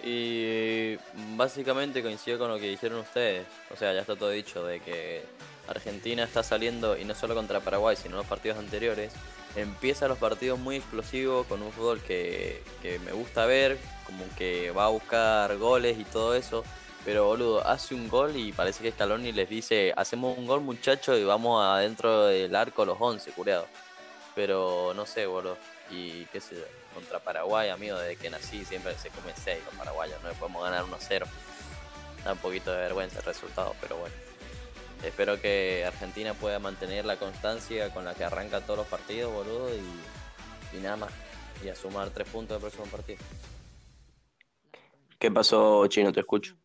[0.04, 0.96] Y
[1.36, 3.46] básicamente coincido con lo que dijeron ustedes.
[3.72, 5.24] O sea, ya está todo dicho de que
[5.68, 9.12] Argentina está saliendo, y no solo contra Paraguay, sino en los partidos anteriores,
[9.56, 14.72] empieza los partidos muy explosivos, con un fútbol que, que me gusta ver, como que
[14.72, 16.64] va a buscar goles y todo eso.
[17.06, 21.18] Pero boludo, hace un gol y parece que Scaloni les dice, hacemos un gol muchachos
[21.18, 23.66] y vamos adentro del arco los 11, curiado.
[24.36, 25.58] Pero no sé, boludo.
[25.90, 29.76] Y qué sé yo, contra Paraguay, amigo, desde que nací siempre se comen 6 los
[29.76, 31.26] paraguayos, no le podemos ganar 1-0.
[32.24, 34.16] Da un poquito de vergüenza el resultado, pero bueno.
[35.04, 39.70] Espero que Argentina pueda mantener la constancia con la que arranca todos los partidos, boludo,
[39.70, 41.12] y, y nada más.
[41.64, 43.20] Y a sumar 3 puntos del próximo partido.
[45.20, 46.12] ¿Qué pasó, Chino?
[46.12, 46.56] Te escucho.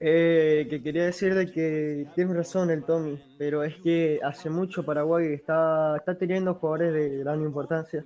[0.00, 4.84] Eh, que quería decir de que tienes razón el Tommy, pero es que hace mucho
[4.84, 8.04] Paraguay está, está teniendo jugadores de gran importancia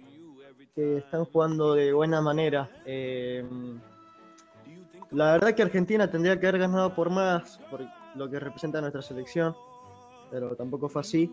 [0.75, 2.71] que están jugando de buena manera.
[2.87, 3.45] Eh,
[5.11, 9.03] la verdad que Argentina tendría que haber ganado por más, por lo que representa nuestra
[9.03, 9.55] selección,
[10.31, 11.31] pero tampoco fue así.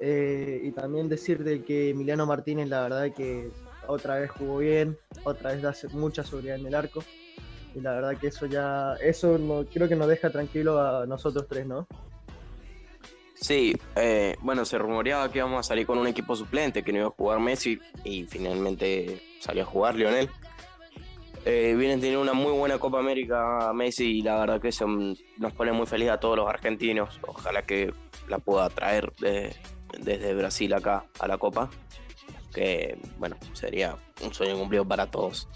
[0.00, 3.50] Eh, y también decir de que Emiliano Martínez, la verdad que
[3.88, 7.02] otra vez jugó bien, otra vez da mucha seguridad en el arco.
[7.76, 11.46] Y la verdad que eso ya, eso no, creo que nos deja tranquilo a nosotros
[11.46, 11.86] tres, ¿no?
[13.34, 16.98] Sí, eh, bueno, se rumoreaba que íbamos a salir con un equipo suplente, que no
[17.00, 20.30] iba a jugar Messi, y finalmente salió a jugar Lionel.
[21.44, 25.52] Eh, vienen teniendo una muy buena Copa América Messi y la verdad que eso nos
[25.52, 27.20] pone muy feliz a todos los argentinos.
[27.26, 27.92] Ojalá que
[28.26, 29.12] la pueda traer
[30.00, 31.68] desde Brasil acá a la Copa,
[32.54, 35.46] que bueno, sería un sueño cumplido para todos.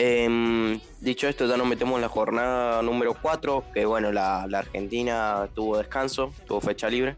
[0.00, 5.48] Em, dicho esto, ya nos metemos en la jornada número 4, que bueno, la, Argentina
[5.54, 7.16] tuvo descanso, tuvo fecha libre.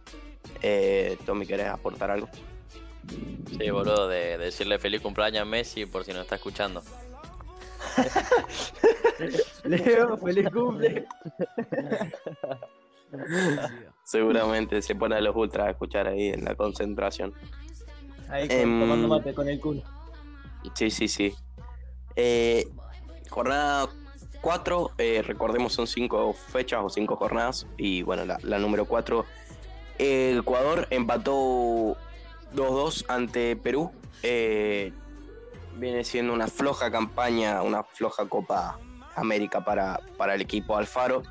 [0.63, 2.27] Eh, Tommy, ¿querés aportar algo?
[3.59, 6.83] Sí, boludo, de, decirle feliz cumpleaños a Messi por si no está escuchando.
[9.65, 11.07] Leo, feliz cumple.
[14.05, 17.35] Seguramente se pone a los ultras a escuchar ahí en la concentración.
[18.31, 19.83] Ahí em, tomando mate con el culo.
[20.75, 21.35] Sí, sí, sí.
[22.23, 22.69] Eh,
[23.31, 23.89] jornada
[24.43, 27.67] 4, eh, recordemos son 5 fechas o 5 jornadas.
[27.79, 29.25] Y bueno, la, número 4,
[29.99, 31.97] Ecuador empató
[32.55, 33.91] 2-2 ante Perú.
[34.23, 34.93] Eh,
[35.77, 38.79] viene siendo una floja campaña, una floja Copa
[39.17, 41.23] América para, para el equipo Alfaro.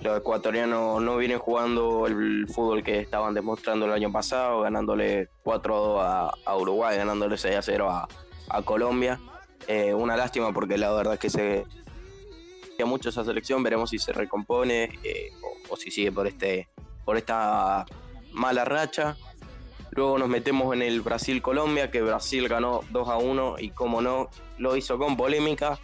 [0.00, 6.00] Los ecuatorianos no vienen jugando el fútbol que estaban demostrando el año pasado, ganándole 4-2
[6.00, 8.08] a, a, Uruguay, ganándole 6-0 a,
[8.48, 9.20] a Colombia.
[9.66, 11.64] Eh, una lástima porque la verdad es que se
[12.84, 15.30] mucho esa selección, veremos si se recompone eh,
[15.68, 16.68] o, si sigue por este
[17.04, 17.84] por esta
[18.32, 19.16] mala racha.
[19.90, 24.30] Luego nos metemos en el Brasil-Colombia, que Brasil ganó 2 a 1 y como no,
[24.56, 25.78] lo hizo con polémica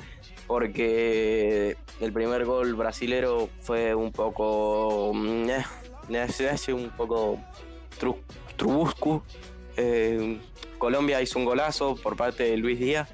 [0.47, 7.39] porque el primer gol brasilero fue un poco mm, eh, un poco
[8.57, 9.23] trubuscu.
[10.79, 13.11] Colombia hizo un golazo por parte de Luis Díaz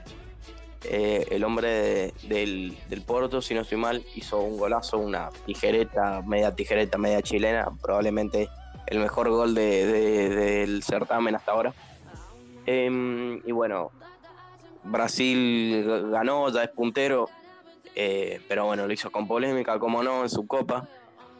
[0.85, 2.77] eh, el hombre del,
[3.07, 8.49] Porto, si no estoy mal, hizo un golazo, una tijereta, media tijereta, media chilena, probablemente
[8.87, 11.75] el mejor gol del certamen hasta ahora.
[12.67, 13.91] Em, y bueno,
[14.85, 17.29] Brasil ganó, ya es puntero,
[17.95, 20.89] eh, pero bueno, lo hizo con polémica, como no, en su copa,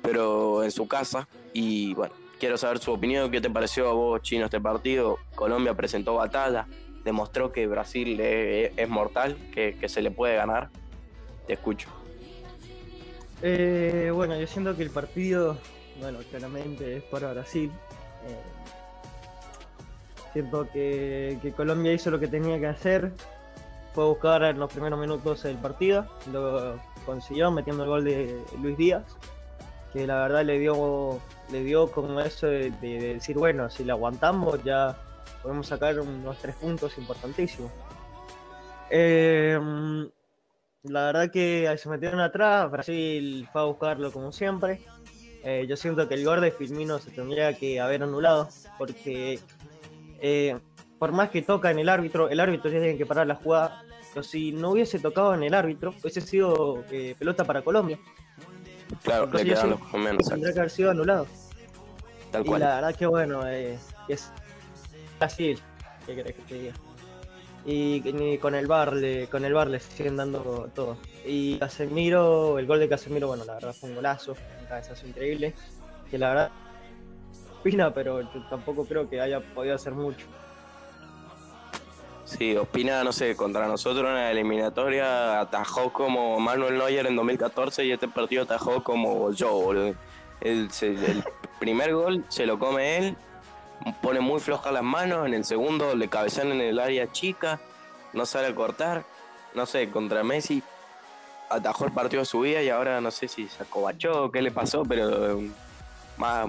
[0.03, 1.29] pero en su casa.
[1.53, 5.19] Y bueno, quiero saber su opinión, qué te pareció a vos, Chino, este partido.
[5.35, 6.67] Colombia presentó batalla,
[7.05, 10.71] demostró que Brasil es, mortal, que, se le puede ganar.
[11.47, 11.89] Te escucho.
[13.43, 15.59] Eh, bueno, yo siento que el partido,
[16.01, 17.71] bueno, claramente es para Brasil.
[18.27, 18.37] Eh,
[20.33, 23.13] siento que, Colombia hizo lo que tenía que hacer.
[23.93, 26.07] Fue a buscar en los primeros minutos del partido.
[26.33, 29.05] Lo consiguió metiendo el gol de Luis Díaz.
[29.93, 31.21] Que la verdad le dio,
[31.53, 34.97] le dio como eso de, de decir, bueno, si le aguantamos ya
[35.45, 37.71] podemos sacar unos tres puntos importantísimos.
[38.89, 39.61] Eh,
[40.85, 44.81] la verdad que se metieron atrás, Brasil fue a buscarlo como siempre.
[45.45, 49.39] Eh, yo siento que el gol de Firmino se tendría que haber anulado, porque
[50.23, 50.59] eh,
[50.99, 53.85] por más que toca en el árbitro, el árbitro ya tiene que parar la jugada.
[54.15, 56.85] Pero si no hubiese tocado en el árbitro, hubiese sido
[57.19, 57.99] pelota para Colombia.
[59.03, 60.27] Claro, le quedan menos.
[60.27, 61.27] Tendría que haber sido anulado.
[62.31, 62.63] Tal cual.
[62.63, 64.33] Y la verdad que bueno, es
[65.19, 65.59] Brasil,
[66.07, 66.75] ¿qué crees que te diga?
[67.67, 70.99] Y, con el bar le, con el bar le siguen dando todo.
[71.25, 75.55] Y Casemiro, el gol de Casemiro, bueno, la verdad fue un golazo, un cabezazo increíble.
[76.11, 76.51] Que la verdad
[77.59, 80.27] opina, pero yo tampoco creo que haya podido hacer mucho.
[82.27, 87.85] Sí, opina, no sé, contra nosotros en la eliminatoria atajó como Manuel Neuer en 2014
[87.85, 89.97] y este partido atajó como yo, El,
[90.41, 91.25] el
[91.61, 93.17] primer gol se lo come él
[94.01, 97.61] pone muy flojas las manos, en el segundo le cabecean en el área chica,
[98.13, 99.05] no sale a cortar,
[99.55, 100.63] no sé, contra Messi
[101.55, 104.51] atajó el partido de su vida y ahora no sé si se acobachó, qué le
[104.51, 105.53] pasó, pero um,
[106.17, 106.49] más,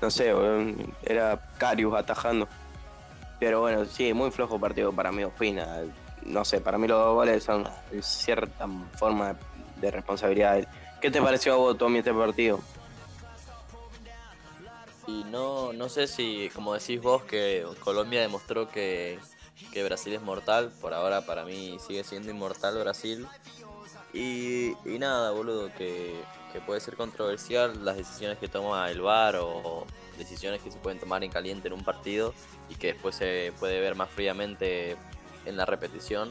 [0.00, 2.48] no sé, um, era Carius atajando.
[3.38, 5.78] Pero bueno, sí, muy flojo partido para mí, opina.
[6.22, 7.66] No sé, para mí los dos goles son
[8.00, 8.66] cierta
[8.96, 9.34] forma
[9.76, 10.68] de responsabilidad.
[11.00, 12.60] ¿Qué te pareció a vos, Tommy, este partido?
[15.10, 19.18] Y no, no sé si, como decís vos, que Colombia demostró que,
[19.84, 20.70] Brasil es mortal.
[20.80, 23.26] Por ahora para mí sigue siendo inmortal Brasil.
[24.12, 26.14] Y, nada, boludo, que,
[26.66, 29.86] puede ser controversial las decisiones que toma el VAR o
[30.16, 32.34] decisiones que se pueden tomar en caliente en un partido
[32.68, 34.96] y que después se puede ver más fríamente
[35.44, 36.30] en la repetición.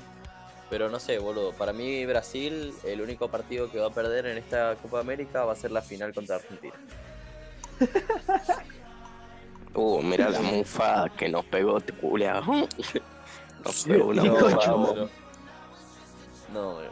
[0.69, 4.37] Pero no sé, boludo, para mí Brasil, el único partido que va a perder en
[4.37, 6.75] esta Copa América va a ser la final contra Argentina.
[9.75, 12.43] Uh, mira la mufa que nos pegó este culiao.
[13.63, 14.67] Nos pegó una no, mufa.
[14.67, 14.93] no, no.
[16.53, 16.89] No, no.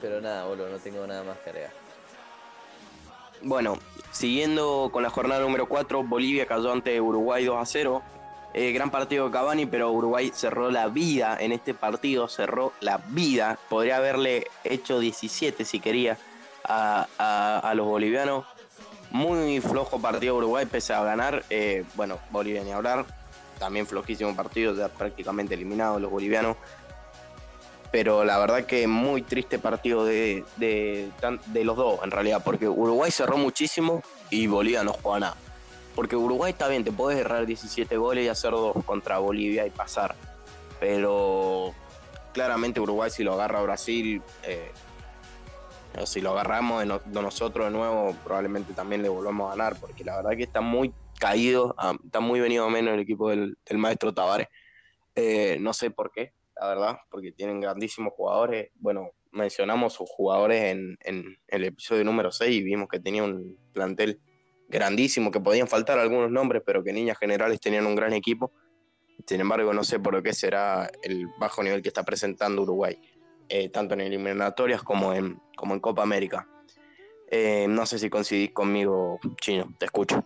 [0.00, 1.72] Pero nada, boludo, no tengo nada más que agregar.
[3.42, 3.76] Bueno,
[4.12, 8.02] siguiendo con la jornada número 4, Bolivia cayó ante Uruguay 2 a 0.
[8.54, 12.98] Eh, gran partido de Cavani, pero Uruguay cerró la vida en este partido, cerró la
[13.08, 13.58] vida.
[13.68, 16.18] Podría haberle hecho 17 si quería
[16.64, 18.44] a, a- a los bolivianos.
[19.10, 21.44] Muy flojo partido Uruguay, pese a ganar.
[21.50, 23.06] Eh, bueno, Bolivia ni hablar.
[23.58, 26.56] También flojísimo partido, ya prácticamente eliminados los bolivianos.
[27.90, 31.10] Pero la verdad que muy triste partido de, de,
[31.64, 35.36] los dos, en realidad, porque Uruguay cerró muchísimo y Bolivia no juega nada.
[35.94, 39.70] Porque Uruguay está bien, te puedes errar 17 goles y hacer dos contra Bolivia y
[39.70, 40.14] pasar.
[40.78, 41.72] Pero
[42.34, 44.70] claramente Uruguay si lo agarra Brasil, eh,
[46.06, 49.78] si lo agarramos de, no- de nosotros de nuevo, probablemente también le volvamos a ganar,
[49.80, 53.30] porque la verdad que está muy caído, ah, está muy venido a menos el equipo
[53.30, 54.48] del, del maestro Tavares.
[55.14, 58.70] Eh, no sé por qué, la verdad, porque tienen grandísimos jugadores.
[58.74, 63.58] Bueno, mencionamos sus jugadores en, en el episodio número 6 y vimos que tenía un
[63.72, 64.20] plantel
[64.68, 68.52] grandísimo, que podían faltar algunos nombres, pero que en líneas generales tenían un gran equipo.
[69.26, 72.94] Sin embargo, no sé por qué será el bajo nivel que está presentando Uruguay,
[73.48, 76.46] eh, tanto en eliminatorias como en, como en Copa América.
[77.30, 80.24] Eh, no sé si coincidís conmigo, Chino, te escucho.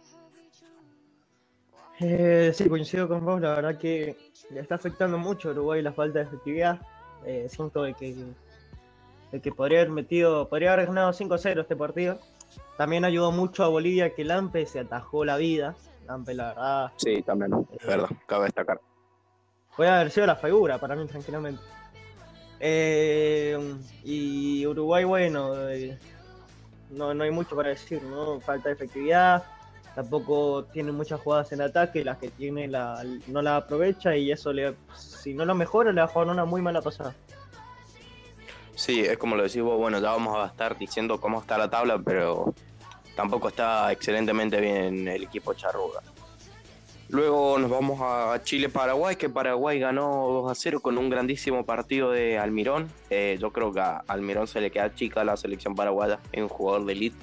[2.01, 4.17] Eh, sí, coincido con vos, la verdad que
[4.51, 6.81] le está afectando mucho a Uruguay la falta de efectividad.
[7.25, 8.15] Eh, siento de que,
[9.31, 12.19] de que podría haber metido, podría haber ganado 5-0 este partido.
[12.77, 15.77] También ayudó mucho a Bolivia que Lampe se atajó la vida.
[16.07, 18.81] Lampe, la verdad, Sí, también, es verdad, cabe destacar.
[19.77, 21.63] puede haber sido la figura para mí, tranquilamente.
[22.65, 23.59] Eh,
[24.05, 25.99] y Uruguay, bueno, eh,
[26.91, 28.39] no, no hay mucho para decir, ¿no?
[28.39, 29.43] Falta de efectividad,
[29.97, 34.53] tampoco tiene muchas jugadas en ataque, las que tiene la, no la aprovecha y eso,
[34.53, 37.17] le, si no lo mejora, le va a jugar una muy mala pasada.
[38.77, 41.69] Sí, es como lo decís vos, bueno, ya vamos a estar diciendo cómo está la
[41.69, 42.55] tabla, pero
[43.17, 46.01] tampoco está excelentemente bien el equipo charruga.
[47.13, 52.11] Luego nos vamos a Chile-Paraguay, que Paraguay ganó 2 a 0 con un grandísimo partido
[52.11, 52.89] de Almirón.
[53.11, 56.49] Eh, yo creo que a Almirón se le queda chica la selección paraguaya, es un
[56.49, 57.17] jugador de elite.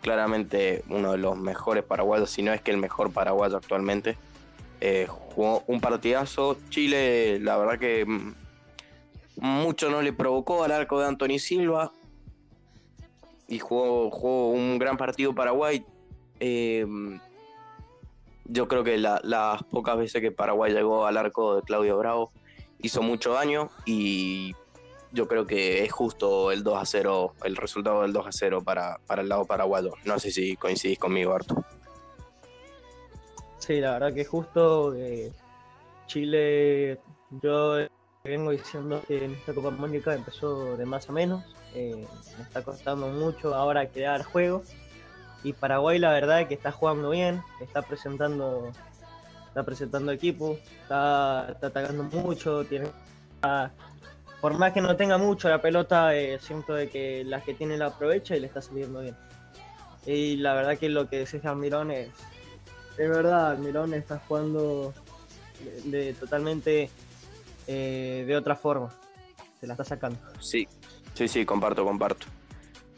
[0.00, 4.18] Claramente uno de los mejores paraguayos, si no es que el mejor paraguayo actualmente.
[4.80, 6.56] Eh, jugó un partidazo.
[6.68, 8.34] Chile, la verdad que mm,
[9.36, 11.92] mucho no le provocó al arco de Anthony Silva
[13.46, 15.86] y jugó, un gran partido Paraguay.
[16.40, 16.84] Eh,
[18.52, 22.32] yo creo que la- las pocas veces que Paraguay llegó al arco de Claudio Bravo
[22.78, 24.54] hizo mucho daño y
[25.12, 28.62] yo creo que es justo el 2 a 0, el resultado del 2 a 0
[28.64, 29.92] para, para el lado paraguayo.
[30.04, 31.64] No sé si coincidís conmigo, Arto.
[33.58, 35.32] Sí, la verdad que justo eh,
[36.06, 36.98] Chile,
[37.42, 37.76] yo
[38.24, 41.44] vengo diciendo que en esta Copa Mónica empezó de más a menos,
[41.74, 44.62] eh, me está costando mucho ahora crear juego
[45.42, 48.70] y Paraguay la verdad es que está jugando bien, está presentando,
[49.48, 52.88] está presentando equipo, está, atacando mucho, tiene
[53.42, 53.70] ah,
[54.40, 57.76] por más que no tenga mucho la pelota, eh, siento de que las que tiene
[57.76, 59.16] la aprovecha y le está saliendo bien.
[60.04, 62.08] Y la verdad que lo que decís de Almirón es,
[62.98, 64.92] es verdad, Almirón está jugando
[66.18, 66.90] totalmente
[67.68, 68.90] eh, de otra forma.
[69.60, 70.18] Se la está sacando.
[70.40, 70.66] Sí,
[71.14, 72.26] sí, sí, comparto, comparto.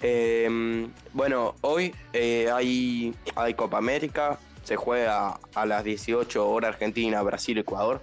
[0.06, 3.14] Eh, bueno, hoy eh, hay,
[3.56, 8.02] Copa América, se juega a las 18 horas Argentina, Brasil, Ecuador.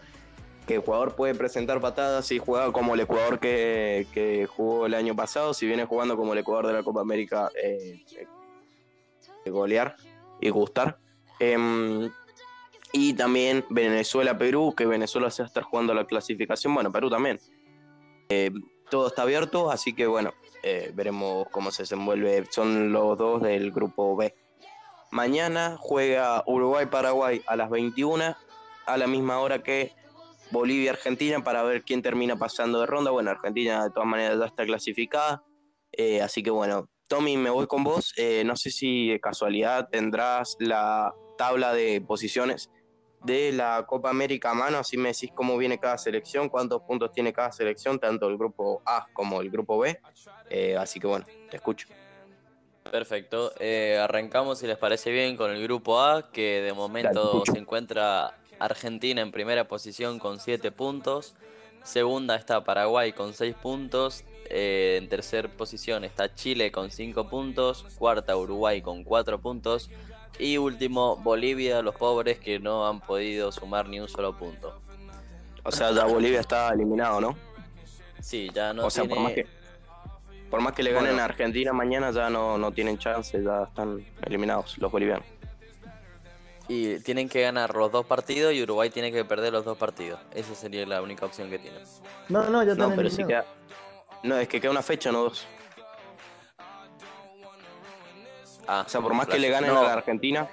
[0.66, 5.54] Que Ecuador puede presentar patadas si juega como el Ecuador que, jugó el año pasado,
[5.54, 8.04] si viene jugando como el Ecuador de la Copa América, eh,
[9.46, 9.96] golear
[10.40, 10.98] y gustar.
[11.40, 12.10] Em,
[12.94, 17.40] y también Venezuela-Perú, que Venezuela se va a estar jugando la clasificación, bueno, Perú también.
[18.30, 18.52] Eh,
[18.90, 20.34] todo está abierto, así que bueno,
[20.64, 22.46] eh, veremos cómo se desenvuelve.
[22.50, 24.34] Son los dos del grupo B.
[25.12, 28.36] Mañana juega Uruguay-Paraguay a las 21,
[28.86, 29.94] a la misma hora que
[30.52, 33.12] Bolivia-Argentina, para ver quién termina pasando de ronda.
[33.12, 35.44] Bueno, Argentina de todas maneras ya está clasificada,
[35.92, 38.14] eh, así que bueno, Tommy, me voy con vos.
[38.18, 42.70] Eh, no sé si de casualidad tendrás la tabla de posiciones
[43.24, 47.12] de la Copa América a mano, así me decís cómo viene cada selección, cuántos puntos
[47.12, 50.00] tiene cada selección, tanto el grupo A como el grupo B.
[50.54, 51.88] Eh, así que bueno, te escucho.
[52.92, 53.54] Perfecto.
[53.60, 58.38] Eh, arrancamos, si les parece bien, con el grupo A, que de momento se encuentra
[58.60, 61.36] Argentina en primera posición con 7 puntos.
[61.84, 64.26] Segunda está Paraguay con 6 puntos.
[64.50, 67.86] Eh, en tercera posición está Chile con 5 puntos.
[67.98, 69.90] Cuarta Uruguay con 4 puntos.
[70.38, 74.82] Y último Bolivia, los pobres que no han podido sumar ni un solo punto.
[75.64, 77.38] O sea, ya Bolivia está eliminado, ¿no?
[78.20, 79.16] Sí, ya no o sea, tiene...
[79.16, 79.61] por más que,
[80.52, 84.06] por más que le ganen a Argentina mañana, ya no, no tienen chance, ya están
[84.24, 85.26] eliminados los bolivianos.
[86.68, 90.20] Y tienen que ganar los dos partidos y Uruguay tiene que perder los dos partidos.
[90.34, 91.82] Esa sería la única opción que tienen.
[92.30, 93.46] No, no, ya No, pero sí queda.
[94.24, 95.48] No, es que queda una fecha, no dos.
[98.68, 100.48] Ah, O sea, por más que le ganen no, a la Argentina,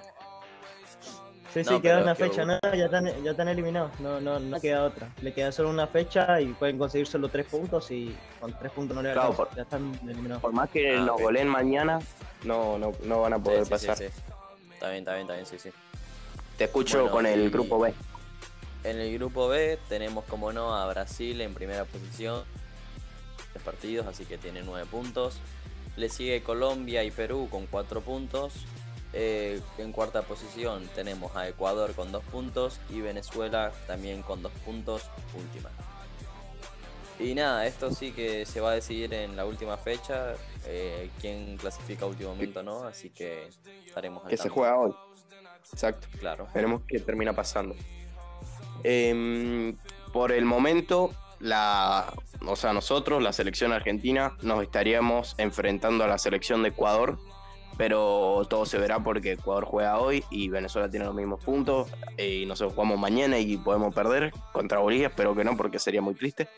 [1.53, 4.38] Sí, sí, No, queda pero una fecha, no, ya están, ya están eliminados, no, no,
[4.38, 5.09] no queda otra.
[5.22, 8.94] Le queda solo una fecha y pueden conseguir solo tres puntos y con tres puntos
[8.94, 10.42] no le Claro, alcanza, por- ya están eliminados.
[10.42, 11.20] por más que Ah, nos ok.
[11.22, 11.99] goleen mañana,
[12.44, 13.96] no, no, no van a poder sí, sí, sí, pasar.
[13.96, 14.05] sí.
[14.74, 15.70] Está bien, está bien, está bien, sí, sí.
[16.59, 17.94] Te escucho Bueno, con el y- grupo B.
[18.84, 22.42] En el grupo B tenemos como no a Brasil en primera posición.
[23.53, 25.38] Tres partidos, así que tiene nueve puntos.
[25.96, 28.53] Le sigue Colombia y Perú con cuatro puntos.
[29.20, 34.52] Eh, en cuarta posición tenemos a Ecuador con dos puntos y Venezuela también con dos
[34.64, 35.70] puntos, última.
[37.18, 40.34] Y nada, esto sí que se va a decidir en la última fecha,
[40.66, 43.48] eh, quién clasifica a último momento no, así que
[43.84, 44.94] estaremos al Que se juega hoy.
[45.72, 46.06] Exacto.
[46.20, 46.46] Claro.
[46.54, 47.74] Veremos qué termina pasando.
[48.84, 49.76] Em,
[50.12, 51.10] por el momento,
[51.40, 52.12] la,
[52.46, 57.18] o sea, nosotros, la selección argentina, nos estaríamos enfrentando a la selección de Ecuador,
[57.78, 62.44] pero todo se verá porque Ecuador juega hoy y Venezuela tiene los mismos puntos y
[62.44, 66.48] nosotros jugamos mañana y podemos perder contra Bolivia, espero que no porque sería muy triste.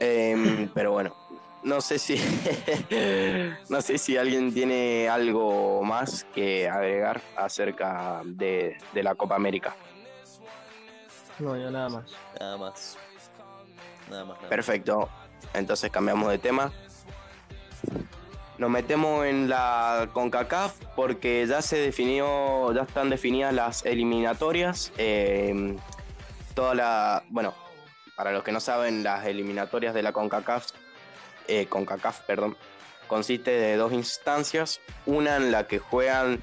[0.00, 1.14] Em, pero bueno,
[1.62, 2.16] no sé si
[3.70, 9.76] no sé si alguien tiene algo más que agregar acerca de, de la Copa América.
[11.38, 12.12] No, yo nada más.
[12.40, 12.98] Nada más.
[14.10, 14.34] Nada más.
[14.34, 14.48] Nada más.
[14.48, 15.08] Perfecto.
[15.54, 16.72] Entonces cambiamos de tema.
[18.58, 24.92] Nos metemos en la CONCACAF porque ya se definió, ya están definidas las eliminatorias.
[24.96, 25.76] Eh,
[26.54, 27.54] toda bueno,
[28.16, 30.68] para los que no saben, las eliminatorias de la CONCACAF,
[31.48, 32.56] eh, CONCACAF, perdón,
[33.08, 34.80] consiste de dos instancias.
[35.04, 36.42] Una en la que juegan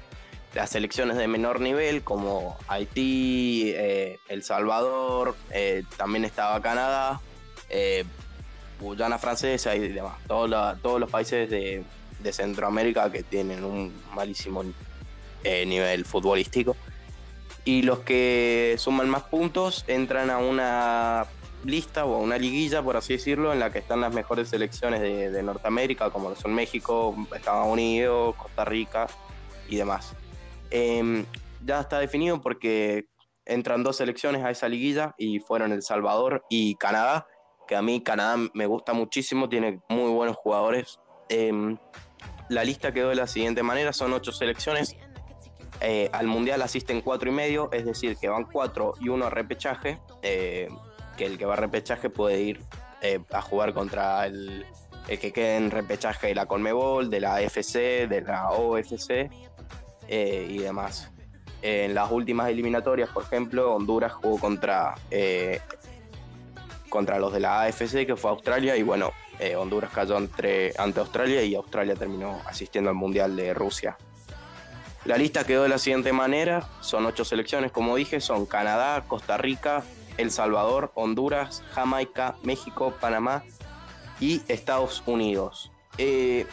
[0.54, 7.20] las selecciones de menor nivel, como Haití, eh, El Salvador, eh, también estaba Canadá,
[7.70, 8.04] eh,
[8.78, 10.14] Guyana Francesa y demás.
[10.28, 11.82] Todos, la- todos los países de,
[12.24, 14.64] de Centroamérica que tienen un malísimo
[15.44, 16.76] eh, nivel futbolístico.
[17.64, 21.26] Y los que suman más puntos entran a una
[21.64, 25.30] lista o una liguilla, por así decirlo, en la que están las mejores selecciones de,
[25.30, 29.06] de Norteamérica, como lo son México, Estados Unidos, Costa Rica
[29.68, 30.14] y demás.
[30.70, 31.24] Em,
[31.64, 33.06] ya está definido porque
[33.46, 37.26] entran dos selecciones a esa liguilla y fueron El Salvador y Canadá,
[37.66, 40.98] que a mí Canadá me gusta muchísimo, tiene muy buenos jugadores.
[41.28, 41.78] Em,
[42.48, 44.96] la lista quedó de la siguiente manera, son ocho selecciones.
[45.80, 49.30] Eh, al Mundial asisten cuatro y medio, es decir, que van cuatro y uno a
[49.30, 50.68] repechaje, eh,
[51.16, 52.62] que el que va a repechaje puede ir
[53.02, 54.64] eh, a jugar contra el,
[55.06, 59.30] que quede en repechaje de la Conmebol, de la AFC, de la OFC
[60.08, 61.10] y demás.
[61.60, 64.94] En las últimas eliminatorias, por ejemplo, Honduras jugó contra,
[66.88, 71.00] contra los de la AFC, que fue Australia, y bueno, eh, Honduras cayó entre, ante
[71.00, 73.96] Australia y Australia terminó asistiendo al Mundial de Rusia.
[75.04, 79.36] La lista quedó de la siguiente manera, son ocho selecciones, como dije, son Canadá, Costa
[79.36, 79.84] Rica,
[80.16, 83.42] El Salvador, Honduras, Jamaica, México, Panamá
[84.18, 85.70] y Estados Unidos.
[85.98, 86.46] Eh,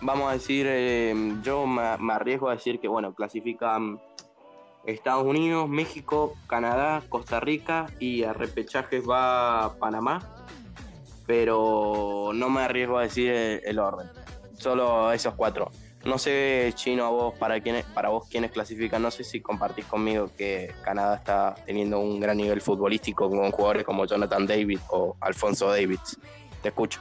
[0.00, 4.00] vamos a decir, eh, yo me, me arriesgo a decir que, bueno, clasifican
[4.86, 10.35] Estados Unidos, México, Canadá, Costa Rica y a repechajes va Panamá,
[11.26, 14.08] pero no me arriesgo a decir el, orden,
[14.56, 15.70] solo esos cuatro.
[16.04, 19.86] No sé, Chino, a vos, para, quiénes, para vos quiénes clasifican, no sé si compartís
[19.86, 25.16] conmigo que Canadá está teniendo un gran nivel futbolístico con jugadores como Jonathan David o
[25.20, 26.16] Alfonso Davids.
[26.62, 27.00] Te escucho.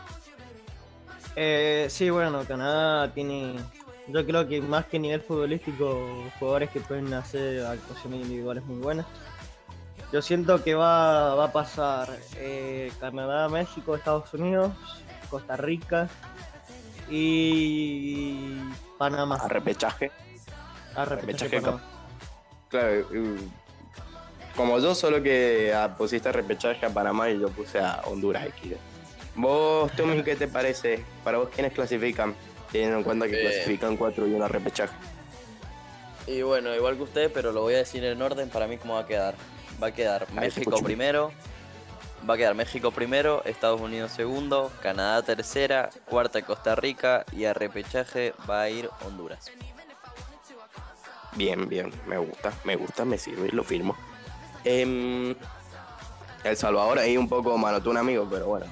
[1.35, 3.55] Eh, sí, bueno, Canadá tiene,
[4.07, 5.99] yo creo que más que nivel futbolístico,
[6.39, 9.05] jugadores que pueden hacer actuaciones individuales muy buenas.
[10.15, 12.07] Yo siento que va, va a pasar
[12.37, 14.71] eh, Canadá, México, Estados Unidos,
[15.29, 16.07] Costa Rica
[17.09, 18.55] y
[18.97, 19.35] Panamá.
[19.35, 20.13] A repechaje.
[20.95, 21.83] Ah, repechaje repechaje Panamá.
[22.69, 23.05] Claro,
[24.55, 28.47] como yo, solo que ah, pusiste repechaje a Panamá y yo puse a Honduras.
[29.35, 31.03] Vos, Tommy, ¿qué te parece?
[31.25, 32.33] Para vos, ¿quiénes clasifican?
[32.71, 33.41] Teniendo en cuenta que Eh.
[33.51, 34.95] clasifican cuatro y una repechaje.
[36.25, 38.93] Y bueno, igual que usted, pero lo voy a decir en orden para mí cómo
[38.93, 39.35] va a quedar.
[39.81, 41.31] Va a quedar México primero,
[42.27, 47.53] va a quedar México primero, Estados Unidos segundo, Canadá tercera, cuarta Costa Rica y a
[47.53, 49.51] repechaje va a ir Honduras.
[51.35, 53.95] Bien, bien, me gusta, me gusta, me sirve, lo firmo.
[54.63, 55.35] Em,
[56.45, 58.65] el Salvador ahí un poco manotó un amigo, pero bueno,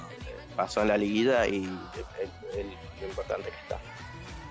[0.55, 1.65] pasó en la liguilla y
[2.21, 2.65] es, es
[3.01, 3.79] lo importante que está.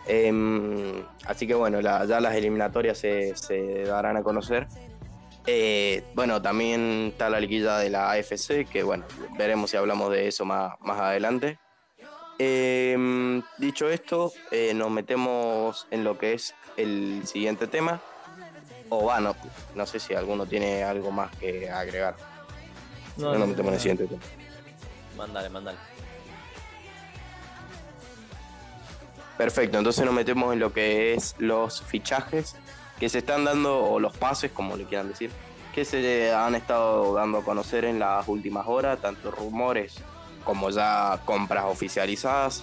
[0.07, 4.67] Em, así que bueno, la- ya las eliminatorias se, se darán a conocer.
[5.47, 9.05] Eh, bueno, también está la liguilla de la AFC, que bueno,
[9.37, 11.59] veremos si hablamos de eso más, más adelante.
[12.39, 18.01] Em, dicho esto, eh, nos metemos en lo que es el siguiente tema.
[18.89, 19.35] O va, no,
[19.75, 22.17] no sé si alguno tiene algo más que agregar.
[23.17, 24.23] No, nos metemos en el siguiente tema.
[25.17, 25.79] Mándale, mándale.
[29.37, 32.55] Perfecto, entonces nos metemos en lo que es los fichajes
[33.03, 35.33] que se están dando, o los pases, como le quieran decir,
[35.75, 39.97] que se han estado dando a conocer en las últimas horas, tanto rumores
[40.45, 42.63] como ya compras oficializadas.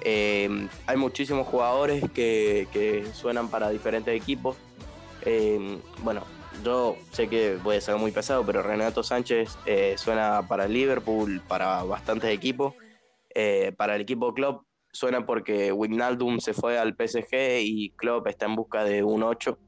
[0.00, 4.56] Eh, hay muchísimos jugadores que, suenan para diferentes equipos.
[5.22, 6.24] Eh, bueno,
[6.64, 11.84] yo sé que puede ser muy pesado, pero Renato Sánchez eh, suena para Liverpool, para
[11.84, 12.74] bastantes equipos.
[13.76, 18.56] Para el equipo Klopp suena porque Wijnaldum se fue al PSG y Klopp está en
[18.56, 19.58] busca de un 8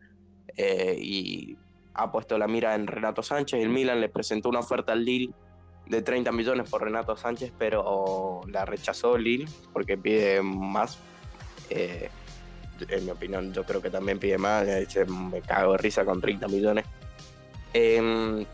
[0.56, 1.56] eh, y
[1.94, 3.60] ha puesto la mira en Renato Sánchez.
[3.60, 5.32] El Milan le presentó una oferta al Lille
[5.86, 10.98] de 30 millones por Renato Sánchez, pero la rechazó Lille porque pide más.
[11.70, 12.08] Eh,
[12.88, 14.66] en mi opinión, yo creo que también pide más.
[15.30, 16.84] Me cago de risa con 30 millones.
[17.72, 18.44] Em,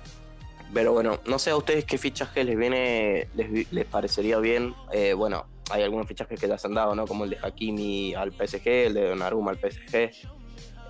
[0.74, 4.74] pero bueno, no sé a ustedes qué fichaje les viene, les, vi- les parecería bien.
[4.92, 7.06] Eh, bueno, hay algunos fichajes que ya se han dado, ¿no?
[7.06, 10.10] Como el de Hakimi al PSG, el de Donnarumma al PSG.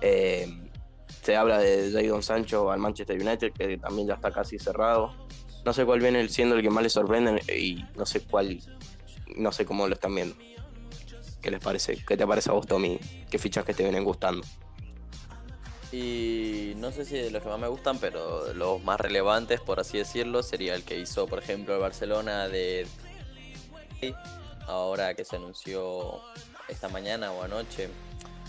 [0.01, 0.47] Eh,
[1.21, 5.13] se habla de Jadon Sancho al Manchester United, que también ya está casi cerrado.
[5.65, 8.59] No sé cuál viene siendo el que más les sorprende y no sé cuál,
[9.35, 10.35] no sé cómo lo están viendo.
[11.41, 11.97] ¿Qué les parece?
[12.05, 12.99] ¿Qué te parece a vos, Tommy?
[13.29, 14.45] ¿Qué fichajes te vienen gustando?
[15.91, 19.79] Y no sé si de los que más me gustan, pero los más relevantes, por
[19.79, 22.85] así decirlo, sería el que hizo, por ejemplo, el Barcelona de
[24.69, 26.21] ahora que se anunció
[26.67, 27.89] esta mañana o anoche,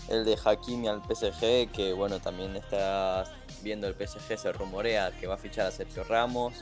[0.07, 3.25] el de Hakimi al PSG, que bueno, también está
[3.61, 6.53] viendo el PSG, se rumorea que va a fichar a Sergio Ramos.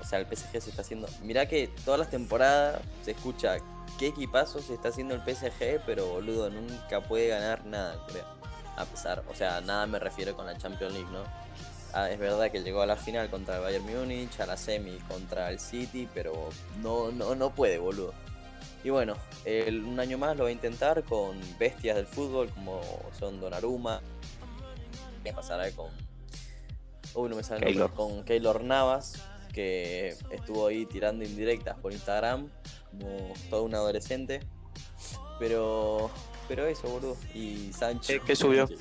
[0.00, 1.08] O sea, el PSG se está haciendo.
[1.22, 3.56] Mirá que todas las temporadas se escucha
[3.98, 8.24] qué equipazo se está haciendo el PSG, pero boludo, nunca puede ganar nada, creo.
[8.76, 11.24] A pesar, o sea, nada me refiero con la Champions League, ¿no?
[11.92, 14.98] Ah, es verdad que llegó a la final contra el Bayern Múnich, a la semi
[15.08, 18.14] contra el City, pero no, no, no puede, boludo.
[18.88, 22.80] Y bueno, el- un año más lo va a intentar con bestias del fútbol como
[23.18, 24.00] son Donnarumma.
[25.22, 25.90] ¿Qué pasará con.
[27.12, 27.92] Uy, no me sale Keylor.
[27.92, 29.22] Con Keylor Navas,
[29.52, 32.48] que estuvo ahí tirando indirectas por Instagram,
[32.90, 34.40] como todo un adolescente.
[35.38, 36.10] Pero.
[36.48, 37.18] Pero eso, boludo.
[37.34, 38.20] Y Sánchez.
[38.20, 38.66] ¿Qué- qué subió?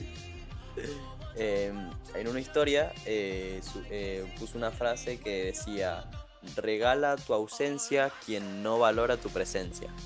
[1.40, 1.72] Eh,
[2.16, 6.10] en una historia eh, su- eh, puso una frase que decía:
[6.56, 9.90] Regala tu ausencia quien no valora tu presencia.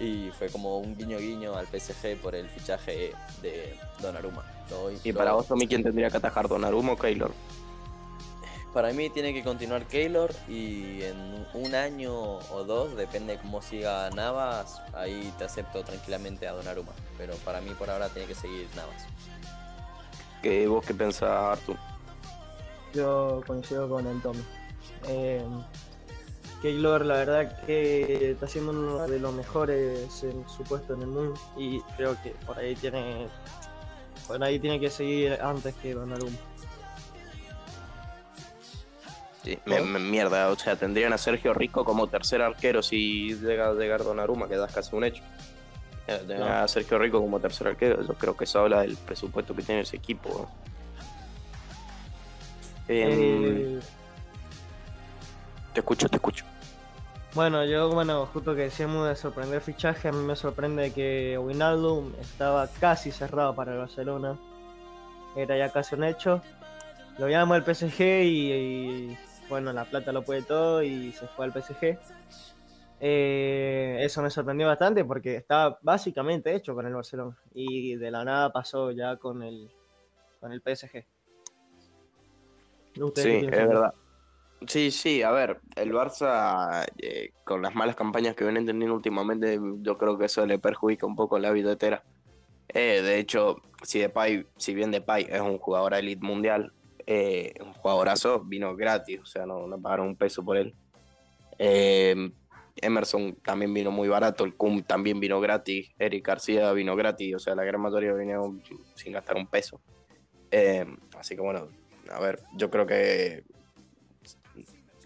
[0.00, 4.44] y fue como un guiño guiño al PSG por el fichaje de Donnarumma.
[4.70, 7.32] Lo Y lo- para vos, Tommy, ¿quién tendría que atajar, Donnarumma o Keylor?
[8.72, 12.12] para mí tiene que continuar Keylor y en un año
[12.50, 16.92] o dos, depende cómo siga Navas, ahí te acepto tranquilamente a Donnarumma.
[17.16, 19.06] Pero para mí por ahora tiene que seguir Navas.
[20.42, 21.78] ¿Qué, ¿Vos qué pensás, Artur?
[22.96, 24.42] Yo coincido con el Tommy.
[25.08, 25.44] Eh,
[26.62, 31.08] Keylor, la verdad que está siendo uno de los mejores en su puesto en el
[31.08, 33.28] mundo y creo que por ahí tiene
[34.26, 36.38] por ahí tiene que seguir antes que Donnarumma.
[39.44, 43.68] Sí, me- me- mierda, o sea, tendrían a Sergio Rico como tercer arquero si llega
[43.68, 45.22] a llegar Donnarumma, que das casi un hecho.
[46.08, 46.64] Eh, tener Claro.
[46.64, 49.82] a Sergio Rico como tercer arquero, yo creo que eso habla del presupuesto que tiene
[49.82, 50.30] ese equipo.
[50.30, 50.66] ¿no?
[52.88, 53.80] Eh,
[55.72, 56.44] te escucho, te escucho.
[57.34, 62.14] Bueno, yo, bueno, justo que decíamos de sorprender fichaje, a mí me sorprende que Wijnaldum
[62.20, 64.38] estaba casi cerrado para el Barcelona.
[65.36, 66.40] Era ya casi un hecho.
[67.18, 69.18] Lo llamo al PSG y, y,
[69.50, 71.98] bueno, la plata lo puede todo y se fue al PSG.
[73.00, 78.24] Eh, eso me sorprendió bastante porque estaba básicamente hecho con el Barcelona y de la
[78.24, 79.70] nada pasó ya con el,
[80.40, 81.04] con el PSG.
[83.14, 83.92] Sí, es verdad.
[84.66, 89.60] Sí, sí, a ver, el Barça, eh, con las malas campañas que vienen teniendo últimamente,
[89.80, 92.02] yo creo que eso le perjudica un poco la vida entera.
[92.68, 96.72] Eh, de hecho, si Depay, si bien Depay es un jugador elite mundial,
[97.06, 100.74] eh, un jugadorazo, vino gratis, o sea, no, no pagaron un peso por él.
[102.76, 107.38] Emerson también vino muy barato, el Cum también vino gratis, Eric García vino gratis, o
[107.38, 108.58] sea, la gran mayoría vino
[108.94, 109.80] sin gastar un peso.
[111.18, 111.68] así que bueno,
[112.10, 113.44] a ver, yo creo que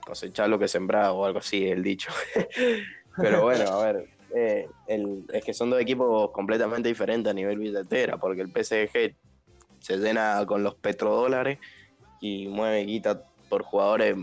[0.05, 2.11] cosechar lo que sembrado o algo así, el dicho.
[3.17, 4.69] Pero bueno, a ver, eh,
[5.33, 9.15] es que son dos equipos completamente diferentes a nivel billetera, porque el PSG
[9.81, 11.59] se llena con los petrodólares
[12.21, 14.17] y mueve guita por jugadores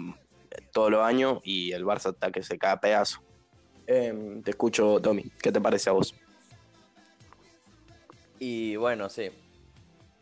[0.71, 3.21] todos los años y el Barça está que se cae a pedazo.
[3.85, 6.13] Em, te escucho, Tommy, ¿qué te parece a vos?
[8.39, 9.31] Y bueno, sí,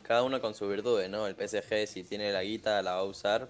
[0.07, 1.25] cada uno con su virtudes, ¿no?
[1.27, 3.49] El PSG si tiene la guita la va a usar.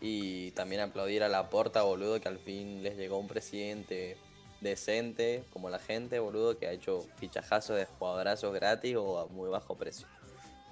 [0.00, 4.16] Y también aplaudir a la porta, boludo, que al fin les llegó un presidente
[4.62, 9.50] decente, como la gente, boludo, que ha hecho fichajazos de jugadorazos gratis o a muy
[9.50, 10.06] bajo precio.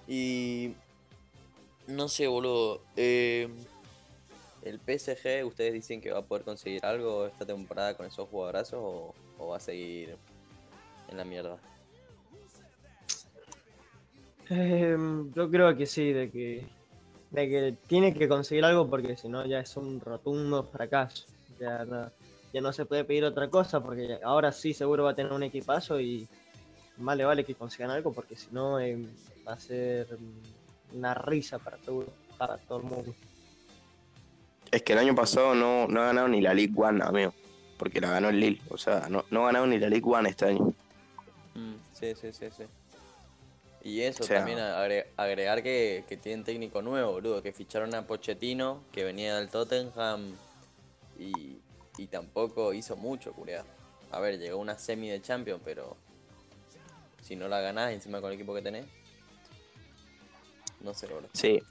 [0.06, 0.72] Y
[1.86, 2.80] no sé, boludo.
[2.96, 3.48] Eh,
[4.62, 8.80] el PSG, ¿ustedes dicen que va a poder conseguir algo esta temporada con esos jugadorazos
[8.82, 10.16] o, o va a seguir
[11.10, 11.58] en la mierda?
[14.50, 16.66] Em, yo creo que sí, de que,
[17.30, 21.26] de que tiene que conseguir algo porque si no ya es un rotundo fracaso.
[21.60, 22.10] Ya no,
[22.52, 25.42] ya no se puede pedir otra cosa porque ahora sí seguro va a tener un
[25.42, 26.26] equipazo y
[26.98, 29.06] más le vale que consigan algo porque si no em,
[29.46, 30.18] va a ser
[30.92, 32.06] una risa para todo,
[32.38, 33.14] para todo el mundo.
[34.70, 37.34] Es que el año pasado no, no ha ganado ni la League One, amigo,
[37.78, 38.60] porque la ganó el Lille.
[38.70, 40.74] O sea, no, no ha ganado ni la League One este año.
[41.54, 42.64] Mm, sí, sí, sí, sí.
[43.82, 49.04] Y eso también agregar que, que, tienen técnico nuevo, boludo, que ficharon a Pochettino, que
[49.04, 50.34] venía del Tottenham
[51.18, 51.58] y,
[51.96, 53.64] y tampoco hizo mucho, curia.
[54.10, 55.96] A ver, llegó una semi de Champions, pero
[57.22, 58.86] si no la ganás encima con el equipo que tenés,
[60.80, 61.30] no sé, boludo.
[61.32, 61.62] Sí.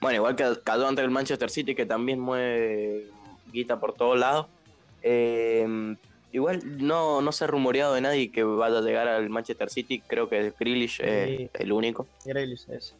[0.00, 3.10] Bueno, igual que cayó ante el Manchester City, que también mueve
[3.52, 4.46] guita por todos lados.
[5.02, 5.96] Eh,
[6.34, 10.00] Igual no, no se ha rumoreado de nadie que vaya a llegar al Manchester City.
[10.00, 12.08] Creo que Grealish es el único.
[12.24, 12.96] Grealish es.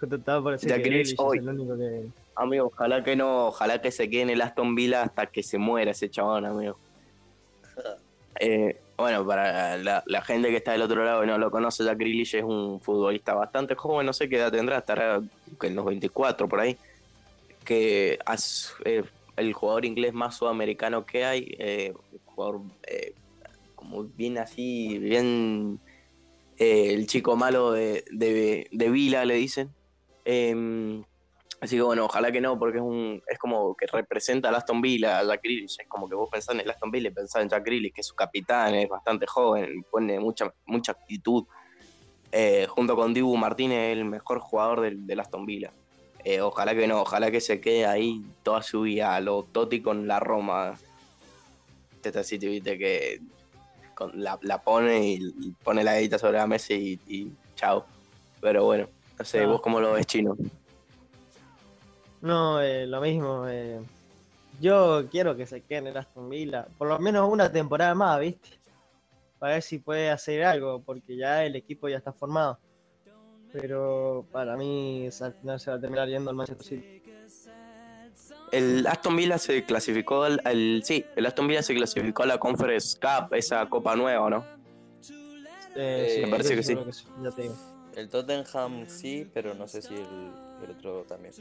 [0.00, 2.06] estaba que Grealish es el único que...
[2.36, 5.58] Amigo, ojalá que no, ojalá que se quede en el Aston Villa hasta que se
[5.58, 6.78] muera ese chabón, amigo.
[8.40, 11.98] Eh, bueno, para la, gente que está del otro lado y no lo conoce, Jack
[11.98, 15.22] Grealish es un futbolista bastante joven, no sé qué edad tendrá, estará
[15.62, 16.76] en los 24 por ahí,
[17.64, 18.18] que
[18.84, 19.04] eh,
[19.36, 21.92] el jugador inglés más sudamericano que hay, eh,
[22.24, 23.14] jugador eh,
[23.74, 25.80] como bien así, bien
[26.58, 29.74] eh, el chico malo de, de, Vila, le dicen.
[30.24, 31.04] Em,
[31.60, 34.80] así que bueno, ojalá que no, porque es un es como que representa a Aston
[34.80, 35.76] Villa, a Jack Grealish.
[35.80, 38.00] Es como que vos pensás en el Aston Villa y pensás en Jack Grealish, que
[38.00, 41.44] es su capitán, es bastante joven, pone mucha, mucha actitud.
[42.68, 45.72] junto con Dibu Martínez, el mejor jugador del, del Aston Villa.
[46.24, 50.08] Eh, ojalá que no, ojalá que se quede ahí toda su vida, lo Totti con
[50.08, 50.74] la Roma.
[52.02, 53.20] Esta City, viste, que
[54.14, 57.84] la, pone y, pone la edita sobre la mesa y, chao.
[58.40, 60.36] Pero bueno, no sé, vos cómo lo ves, chino.
[62.22, 63.46] No, eh, lo mismo.
[63.48, 63.80] Eh,
[64.60, 68.18] yo quiero que se quede en el Aston Villa, por lo menos una temporada más,
[68.20, 68.48] ¿viste?
[69.38, 72.58] Para ver si puede hacer algo, porque ya el equipo ya está formado
[73.60, 77.02] pero para mí al final se va a terminar yendo al Manchester City.
[78.50, 82.98] El Aston Villa se clasificó al, sí, el Aston Villa se clasificó a la Conference
[83.00, 84.44] Cup, esa copa nueva, ¿no?
[85.76, 86.76] Eh, sí, me parece que sí.
[87.96, 90.00] El Tottenham sí, pero no sé si el,
[90.64, 91.32] el, otro también.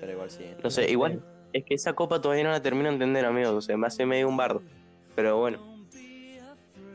[0.00, 0.44] Pero igual sí.
[0.62, 1.22] No sé, igual
[1.52, 3.52] es que esa copa todavía no la termino de entender, amigos.
[3.52, 4.62] O sea, me hace medio un bardo.
[5.14, 5.58] Pero bueno.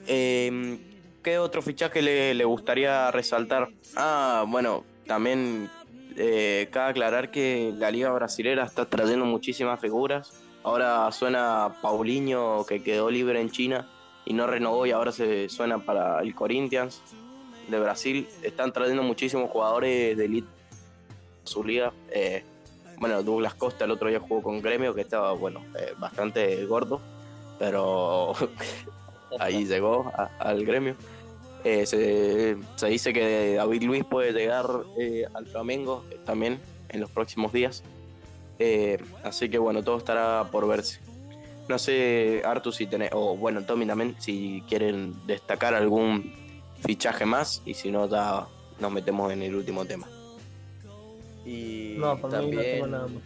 [0.07, 0.92] Eh,
[1.23, 3.69] ¿Qué otro fichaje le, gustaría resaltar?
[3.95, 5.69] Ah, bueno, también
[6.17, 10.33] eh, cabe aclarar que la liga brasilera está trayendo muchísimas figuras.
[10.63, 13.87] Ahora suena Paulinho que quedó libre en China
[14.25, 17.01] y no renovó y ahora se suena para el Corinthians
[17.69, 18.27] de Brasil.
[18.41, 20.47] Están trayendo muchísimos jugadores de elite
[21.45, 21.93] su liga.
[22.11, 22.43] Eh,
[22.97, 26.99] bueno, Douglas Costa el otro día jugó con Gremio que estaba, bueno, eh, bastante gordo,
[27.59, 28.33] pero
[29.39, 30.95] ahí llegó al gremio.
[31.63, 31.85] Eh,
[32.75, 34.65] se, dice que David Luis puede llegar
[34.99, 36.59] eh, al Flamengo eh, también
[36.89, 37.83] en los próximos días.
[39.23, 40.99] así que bueno, todo estará por verse.
[41.69, 46.33] No sé, Artu, si tenés, o bueno, Tommy también, si quieren destacar algún
[46.81, 48.45] fichaje más y si no, ya
[48.79, 50.07] nos metemos en el último tema.
[51.45, 53.23] Y No, por mí no también, tengo nada más.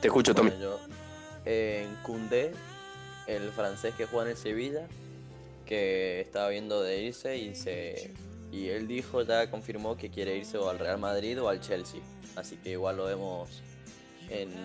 [0.00, 0.50] Te escucho, Tommy.
[0.50, 0.78] bueno, yo,
[1.44, 2.52] en Koundé,
[3.26, 4.86] el francés que juega en el Sevilla,
[5.68, 8.14] que estaba viendo de irse y se
[8.50, 12.00] y él dijo, ya confirmó que quiere irse o al Real Madrid o al Chelsea.
[12.34, 13.62] Así que igual lo vemos,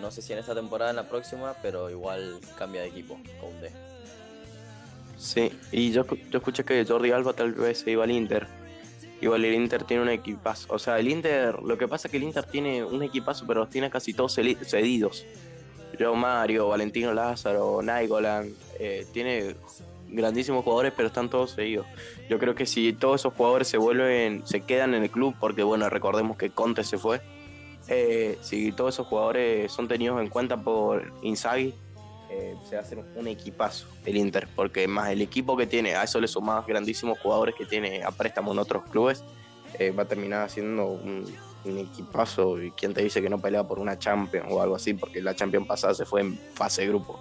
[0.00, 3.70] no sé si en esta temporada en la próxima, pero igual cambia de equipo, Koundé.
[5.18, 8.46] Sí, y yo, yo escuché que Jordi Alba tal vez se iba al Inter.
[9.20, 10.72] Igual el Inter tiene un equipazo.
[10.72, 13.60] O sea, el Inter, lo que pasa es que el Inter tiene un equipazo, pero
[13.60, 15.24] los tiene casi todos cedidos.
[15.98, 19.54] Joe Mario, Valentino Lázaro, Nainggolan, eh, tiene
[20.14, 21.86] grandísimos jugadores, pero están todos cedidos.
[22.28, 25.62] Yo creo que si todos esos jugadores se vuelven, se quedan en el club, porque
[25.62, 27.20] bueno, recordemos que Conte se fue.
[27.88, 31.74] eh, si todos esos jugadores son tenidos en cuenta por Inzaghi,
[32.30, 36.20] eh, se va un equipazo el Inter, porque más el equipo que tiene, a eso
[36.20, 39.22] le sumás grandísimos jugadores que tiene a préstamo en otros clubes,
[39.78, 41.26] eh, va a terminar siendo un,
[41.64, 42.62] equipazo.
[42.62, 45.34] Y quién te dice que no pelea por una Champions o algo así, porque la
[45.34, 47.18] Champions pasada se fue en fase grupo.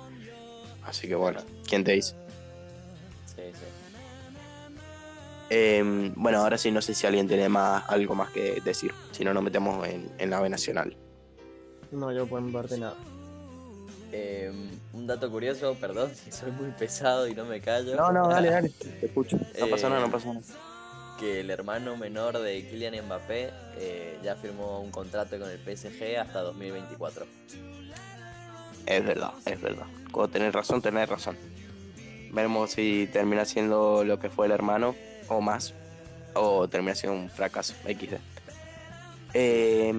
[0.84, 2.16] Así que bueno, ¿quién te dice?
[3.36, 3.66] Sí, sí.
[5.50, 9.24] Eh, bueno, ahora sí, no sé si alguien tiene más, algo más que decir, si
[9.24, 10.96] no nos metemos en, en la B Nacional.
[11.92, 12.96] No, yo por mi parte nada.
[14.12, 14.52] Eh,
[14.94, 17.96] un dato curioso, perdón si soy muy pesado y no me callo.
[17.96, 18.70] dale.
[19.00, 19.38] Te escucho.
[19.60, 20.42] No pasa Eh, nada, no pasa nada.
[21.20, 26.18] que el hermano menor de Kylian Mbappé eh, ya firmó un contrato con el PSG
[26.20, 27.26] hasta 2024.
[28.86, 29.86] Es verdad, es verdad.
[30.12, 31.38] Cuando tenés razón, tenés razón.
[32.34, 34.96] Veremos si termina siendo lo que fue el hermano
[35.28, 35.74] o más.
[36.34, 37.76] O termina siendo un fracaso.
[37.86, 38.16] XD.
[39.36, 39.94] Eh,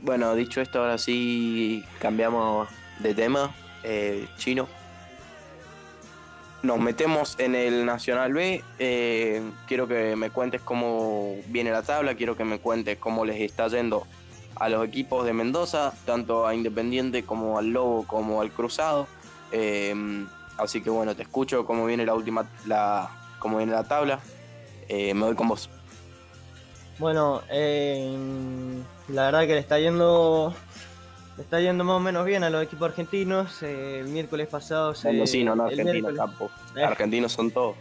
[0.00, 2.68] bueno, dicho esto, ahora sí cambiamos
[3.00, 3.52] de tema.
[3.82, 4.68] Eh, chino.
[6.62, 8.62] Nos metemos en el Nacional B.
[8.78, 12.14] Eh, quiero que me cuentes cómo viene la tabla.
[12.14, 14.06] Quiero que me cuentes cómo les está yendo
[14.54, 19.08] a los equipos de Mendoza, tanto a Independiente como al Lobo como al Cruzado.
[19.50, 20.26] Eh,
[20.58, 24.20] así que bueno, te escucho cómo viene la última, la, cómo viene la tabla.
[24.88, 25.68] Eh, me voy con vos.
[26.98, 28.16] Bueno, eh,
[29.08, 30.54] la verdad que le está yendo
[31.36, 33.62] le está yendo más o menos bien a los equipos argentinos.
[33.62, 35.08] Eh, el miércoles pasado se.
[35.08, 36.50] Mendocino, no argentino, campo.
[36.74, 36.82] Eh.
[36.82, 37.76] Argentinos son todos.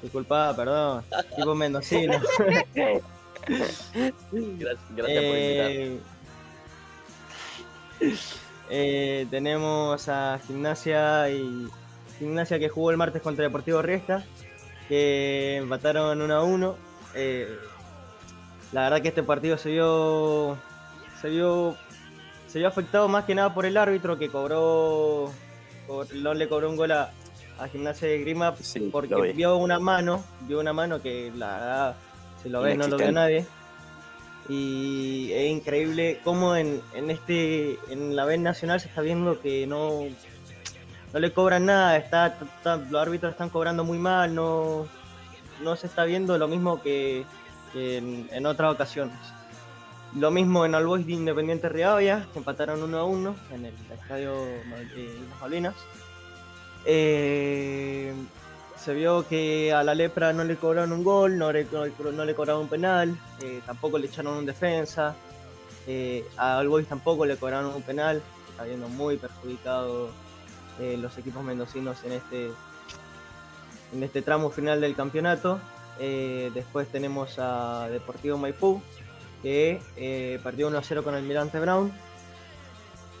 [0.00, 1.02] Disculpa, perdón.
[1.34, 2.20] Tipo mendocino.
[3.48, 6.18] Gracias, gracias por invitar.
[8.70, 11.68] Eh, tenemos a Gimnasia y
[12.18, 14.24] Gimnasia que jugó el martes contra Deportivo Riestra,
[14.88, 16.76] que empataron 1 a 1.
[17.14, 17.48] Eh,
[18.72, 20.56] la verdad que este partido se vio,
[21.20, 21.76] se vio,
[22.46, 25.32] se vio afectado más que nada por el árbitro que cobró,
[25.86, 27.10] co- no le cobró un gol a,
[27.58, 29.32] a Gimnasia de Grima Sí, porque vi.
[29.32, 31.96] vio una mano, vio una mano que la verdad,
[32.42, 33.46] si lo ves, no lo vio nadie.
[34.48, 39.66] Y es increíble cómo en, en este en la B Nacional se está viendo que
[39.66, 40.04] no,
[41.12, 44.86] no le cobran nada, está, los árbitros están cobrando muy mal, no,
[45.62, 47.24] no se está viendo lo mismo que,
[47.74, 49.16] en, otras ocasiones.
[50.14, 54.34] Lo mismo en Albois de Independiente Rivadavia, que empataron 1 a 1 en el estadio
[54.44, 54.62] de
[55.30, 55.74] Las Malvinas.
[56.86, 58.14] Eh,
[58.78, 62.34] se vio que a la lepra no le cobraron un gol, no le, no, le
[62.34, 65.14] cobraron un penal, eh, tampoco le echaron un defensa,
[65.86, 70.10] eh, a All Boys tampoco le cobraron un penal, está viendo muy perjudicado
[70.80, 72.50] eh, los equipos mendocinos en este,
[73.92, 75.58] en este tramo final del campeonato.
[76.00, 78.80] Eh, después tenemos a Deportivo Maipú,
[79.42, 81.92] que eh, perdió 1-0 con el Mirante Brown.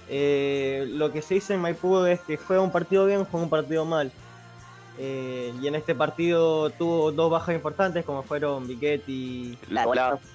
[0.08, 3.50] Eh, lo que se dice en Maipú es que juega un partido bien, juega un
[3.50, 4.12] partido mal.
[5.00, 9.56] Y en este partido tuvo dos bajas importantes, como fueron Biquet y,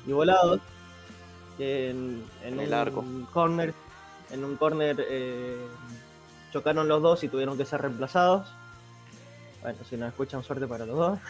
[0.05, 0.59] y Volado.
[1.59, 3.05] en, en En el un arco.
[3.33, 3.73] corner,
[4.31, 4.97] en un corner
[6.53, 8.47] chocaron los dos y tuvieron que ser reemplazados.
[9.63, 11.19] Bueno, si nos escuchan, suerte para los dos.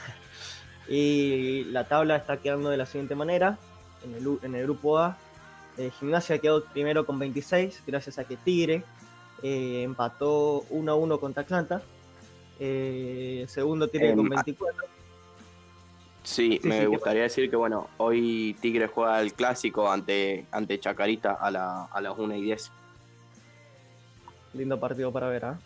[0.86, 3.58] Y la tabla está quedando de la siguiente manera.
[4.04, 5.16] En el, en el grupo A,
[5.78, 8.84] eh, Gimnasia quedó primero con 26, gracias a que Tigre
[9.42, 11.82] eh, empató 1 a 1 contra Atlanta.
[12.60, 14.44] Eh, segundo Tigre Em, con ah.
[14.46, 14.82] 24.
[16.24, 20.48] sí, Sí, me sí, ¿qué gustaría decir que bueno, hoy Tigre juega el clásico ante,
[20.52, 22.72] ante Chacarita a, la, a las 1 y 10.
[24.54, 25.60] Lindo partido para ver, ¿ah?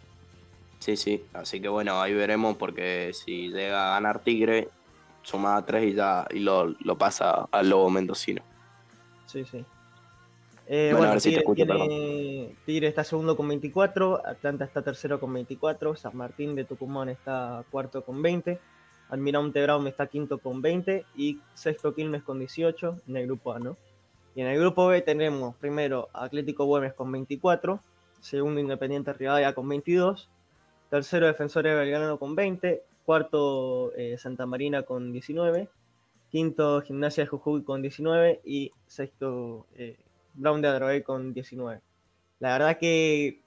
[0.79, 4.69] Sí, sí, así que bueno, ahí veremos porque si llega a ganar Tigre,
[5.23, 8.41] suma 3 y ya y lo, lo pasa al Lobo Mendocino.
[9.25, 9.65] Sí, sí.
[10.69, 14.81] Eh, Bueno, bueno, ahora sí te escucho, tiene- Tigre está segundo con 24, Atlanta está
[14.81, 18.59] tercero con 24, San Martín de Tucumán está cuarto con 20,
[19.09, 23.59] Almirante Brown está quinto con 20 y sexto Quilmes con 18 en el grupo A,
[23.59, 23.77] ¿no?
[24.35, 27.79] Y en el grupo B tenemos primero Atlético Güemes con 24,
[28.27, 30.29] segundo Independiente Rivadavia con 22,
[30.89, 35.69] tercero Defensores Belgrano con 20, cuarto eh, Santa Marina con 19,
[36.29, 39.97] quinto Gimnasia de Jujuy con 19 y sexto eh,
[40.33, 41.79] Brown de Adrogué con 19.
[42.39, 43.39] La verdad que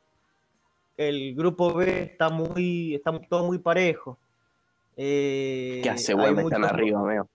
[0.96, 4.18] el grupo B está muy, está todo muy parejo.
[4.96, 7.28] Eh, ¿Qué hace Güemes están arriba, veo?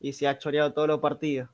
[0.00, 1.48] Y se ha choreado todos los partidos.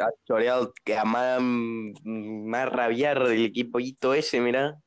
[0.00, 3.78] Ha choreado que a más, más rabiar del equipo
[4.14, 4.78] ese, mirá.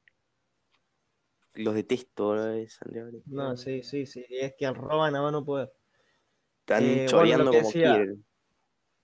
[1.54, 2.54] Los detesto, ¿no?
[3.26, 4.26] No, sí, sí, sí.
[4.30, 5.72] Es que roban a mano poder.
[6.62, 8.24] Están eh, choreando como quieren.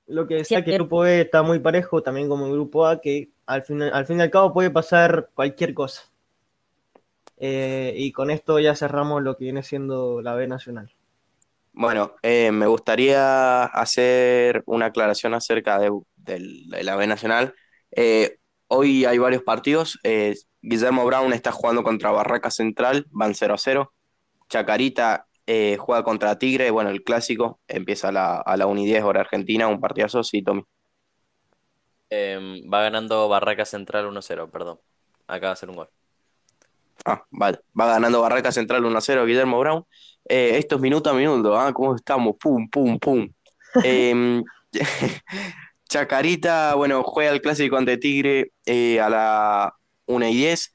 [0.07, 3.01] Lo que decía que el grupo B está muy parejo, también como el grupo A,
[3.01, 6.09] que al fin, al fin y al cabo puede pasar cualquier cosa.
[7.38, 10.91] Eh, y con esto ya cerramos lo que viene siendo la B Nacional.
[11.79, 15.91] Bueno, eh, me gustaría hacer una aclaración acerca de,
[16.81, 17.53] la B Nacional.
[17.91, 18.37] Eh,
[18.67, 19.99] hoy hay varios partidos.
[20.61, 23.93] Guillermo Brown está jugando contra Barraca Central, van 0 a 0.
[24.49, 29.03] Chacarita juega contra Tigre, bueno, el clásico, empieza a la, a la 1 y 10
[29.03, 30.63] hora Argentina, un partidazo, sí, Tommy.
[32.09, 34.79] Em, va ganando Barraca Central 1-0, perdón.
[35.27, 35.89] Acaba de hacer un gol.
[37.06, 37.60] Ah, vale.
[37.80, 39.84] Va ganando Barraca Central 1-0 Guillermo Brown.
[40.30, 41.72] Eh, estos minutos a minuto, ¿ah?
[41.74, 42.36] ¿Cómo estamos?
[42.40, 43.28] Pum, pum, pum.
[43.84, 44.44] Em,
[45.90, 49.74] Chacarita, bueno, juega el clásico ante Tigre eh, a la
[50.06, 50.74] 1 y 10.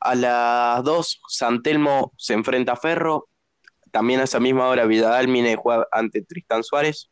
[0.00, 3.28] A las 2, Santelmo se enfrenta a Ferro.
[3.92, 7.10] También a esa misma hora, Vidal Mine juega ante Tristán Suárez.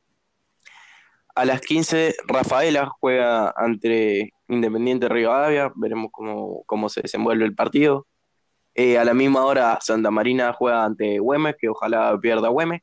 [1.35, 5.73] A las 15, Rafaela juega ante Independiente Rivadavia.
[5.77, 8.07] Veremos cómo, cómo se desenvuelve el partido.
[8.75, 12.83] Eh, a la misma hora, Santa Marina juega ante Güemes, que ojalá pierda Güemes.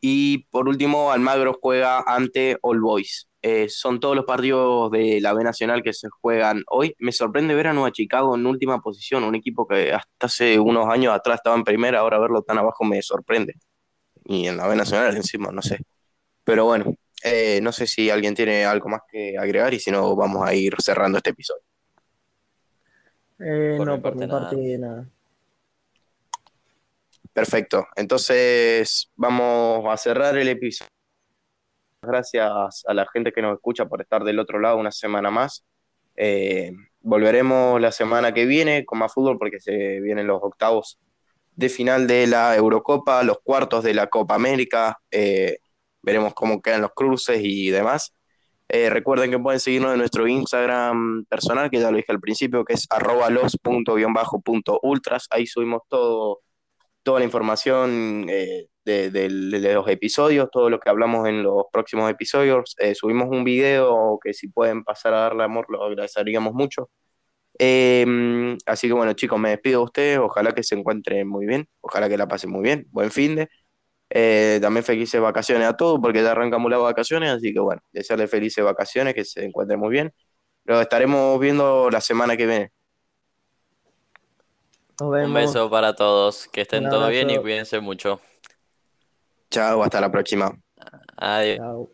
[0.00, 3.28] Y por último, Almagro juega ante All Boys.
[3.42, 6.94] Eh, son todos los partidos de la B Nacional que se juegan hoy.
[6.98, 10.88] Me sorprende ver a Nueva Chicago en última posición, un equipo que hasta hace unos
[10.88, 13.54] años atrás estaba en primera, ahora verlo tan abajo me sorprende.
[14.24, 15.78] Y en la B Nacional encima, no sé.
[16.44, 16.94] Pero bueno,
[17.24, 20.54] eh, no sé si alguien tiene algo más que agregar y si no, vamos a
[20.54, 21.65] ir cerrando este episodio.
[23.38, 25.08] Eh, no, por mi parte nada.
[27.32, 27.86] Perfecto.
[27.96, 30.90] Entonces vamos a cerrar el episodio.
[32.00, 35.64] Gracias a la gente que nos escucha por estar del otro lado una semana más.
[36.16, 40.98] Eh, volveremos la semana que viene con más fútbol porque se vienen los octavos
[41.54, 44.98] de final de la Eurocopa, los cuartos de la Copa América.
[45.10, 45.58] Eh,
[46.00, 48.15] veremos cómo quedan los cruces y demás.
[48.68, 52.64] Eh, recuerden que pueden seguirnos en nuestro Instagram personal, que ya lo dije al principio,
[52.64, 53.28] que es arroba.
[55.30, 56.40] Ahí subimos todo,
[57.02, 62.74] toda la información eh, de, los episodios, todo lo que hablamos en los próximos episodios.
[62.78, 66.90] Eh, subimos un video que si pueden pasar a darle amor, lo agradeceríamos mucho.
[67.58, 70.18] Em, así que bueno, chicos, me despido de ustedes.
[70.18, 71.68] Ojalá que se encuentren muy bien.
[71.80, 72.86] Ojalá que la pasen muy bien.
[72.90, 73.48] Buen fin de.
[74.08, 78.30] Eh, también felices vacaciones a todos porque ya arrancamos las vacaciones, así que bueno, desearles
[78.30, 80.12] felices vacaciones, que se encuentren muy bien.
[80.64, 82.72] Lo estaremos viendo la semana que viene.
[85.00, 88.20] Un beso para todos, que estén todos bien y cuídense mucho.
[89.50, 90.52] Chao, hasta la próxima.
[91.16, 91.88] Adiós.